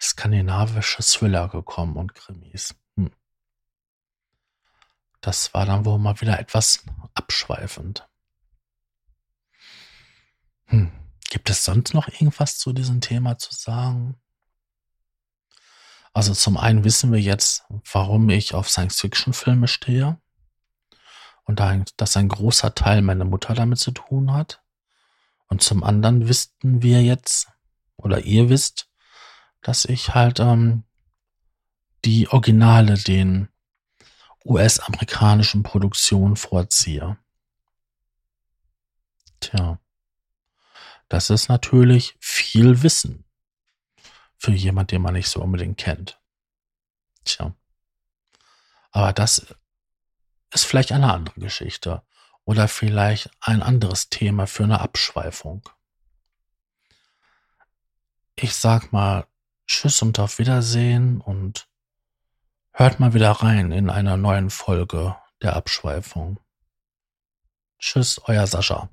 skandinavische 0.00 1.02
Thriller 1.02 1.48
gekommen 1.48 1.96
und 1.96 2.14
Krimis. 2.14 2.74
Das 5.22 5.54
war 5.54 5.64
dann 5.64 5.84
wohl 5.84 5.98
mal 5.98 6.20
wieder 6.20 6.38
etwas 6.38 6.84
abschweifend. 7.14 8.06
Hm. 10.66 10.92
Gibt 11.30 11.48
es 11.48 11.64
sonst 11.64 11.94
noch 11.94 12.08
irgendwas 12.08 12.58
zu 12.58 12.72
diesem 12.72 13.00
Thema 13.00 13.38
zu 13.38 13.54
sagen? 13.54 14.16
Also 16.12 16.34
zum 16.34 16.58
einen 16.58 16.84
wissen 16.84 17.12
wir 17.12 17.20
jetzt, 17.20 17.64
warum 17.90 18.28
ich 18.28 18.52
auf 18.52 18.68
Science-Fiction-Filme 18.68 19.68
stehe. 19.68 20.20
Und 21.44 21.60
dass 21.96 22.16
ein 22.16 22.28
großer 22.28 22.74
Teil 22.74 23.00
meine 23.00 23.24
Mutter 23.24 23.54
damit 23.54 23.78
zu 23.78 23.92
tun 23.92 24.32
hat. 24.32 24.62
Und 25.46 25.62
zum 25.62 25.84
anderen 25.84 26.28
wüssten 26.28 26.82
wir 26.82 27.02
jetzt, 27.02 27.48
oder 27.96 28.24
ihr 28.24 28.48
wisst, 28.48 28.88
dass 29.60 29.84
ich 29.84 30.14
halt 30.14 30.40
ähm, 30.40 30.84
die 32.04 32.28
Originale 32.28 32.94
den 32.94 33.51
US-amerikanischen 34.44 35.62
Produktionen 35.62 36.36
vorziehe. 36.36 37.16
Tja, 39.40 39.78
das 41.08 41.30
ist 41.30 41.48
natürlich 41.48 42.16
viel 42.20 42.82
Wissen 42.82 43.24
für 44.38 44.52
jemand, 44.52 44.90
den 44.90 45.02
man 45.02 45.14
nicht 45.14 45.28
so 45.28 45.40
unbedingt 45.40 45.78
kennt. 45.78 46.20
Tja. 47.24 47.54
Aber 48.90 49.12
das 49.12 49.54
ist 50.52 50.64
vielleicht 50.64 50.92
eine 50.92 51.12
andere 51.12 51.40
Geschichte 51.40 52.02
oder 52.44 52.68
vielleicht 52.68 53.30
ein 53.40 53.62
anderes 53.62 54.08
Thema 54.08 54.46
für 54.46 54.64
eine 54.64 54.80
Abschweifung. 54.80 55.68
Ich 58.34 58.54
sag 58.54 58.92
mal 58.92 59.26
Tschüss 59.66 60.02
und 60.02 60.18
auf 60.18 60.38
Wiedersehen 60.38 61.20
und 61.20 61.68
hört 62.72 63.00
mal 63.00 63.14
wieder 63.14 63.30
rein 63.30 63.70
in 63.72 63.90
einer 63.90 64.16
neuen 64.16 64.50
Folge 64.50 65.16
der 65.42 65.56
Abschweifung. 65.56 66.40
Tschüss, 67.78 68.20
euer 68.26 68.46
Sascha. 68.46 68.88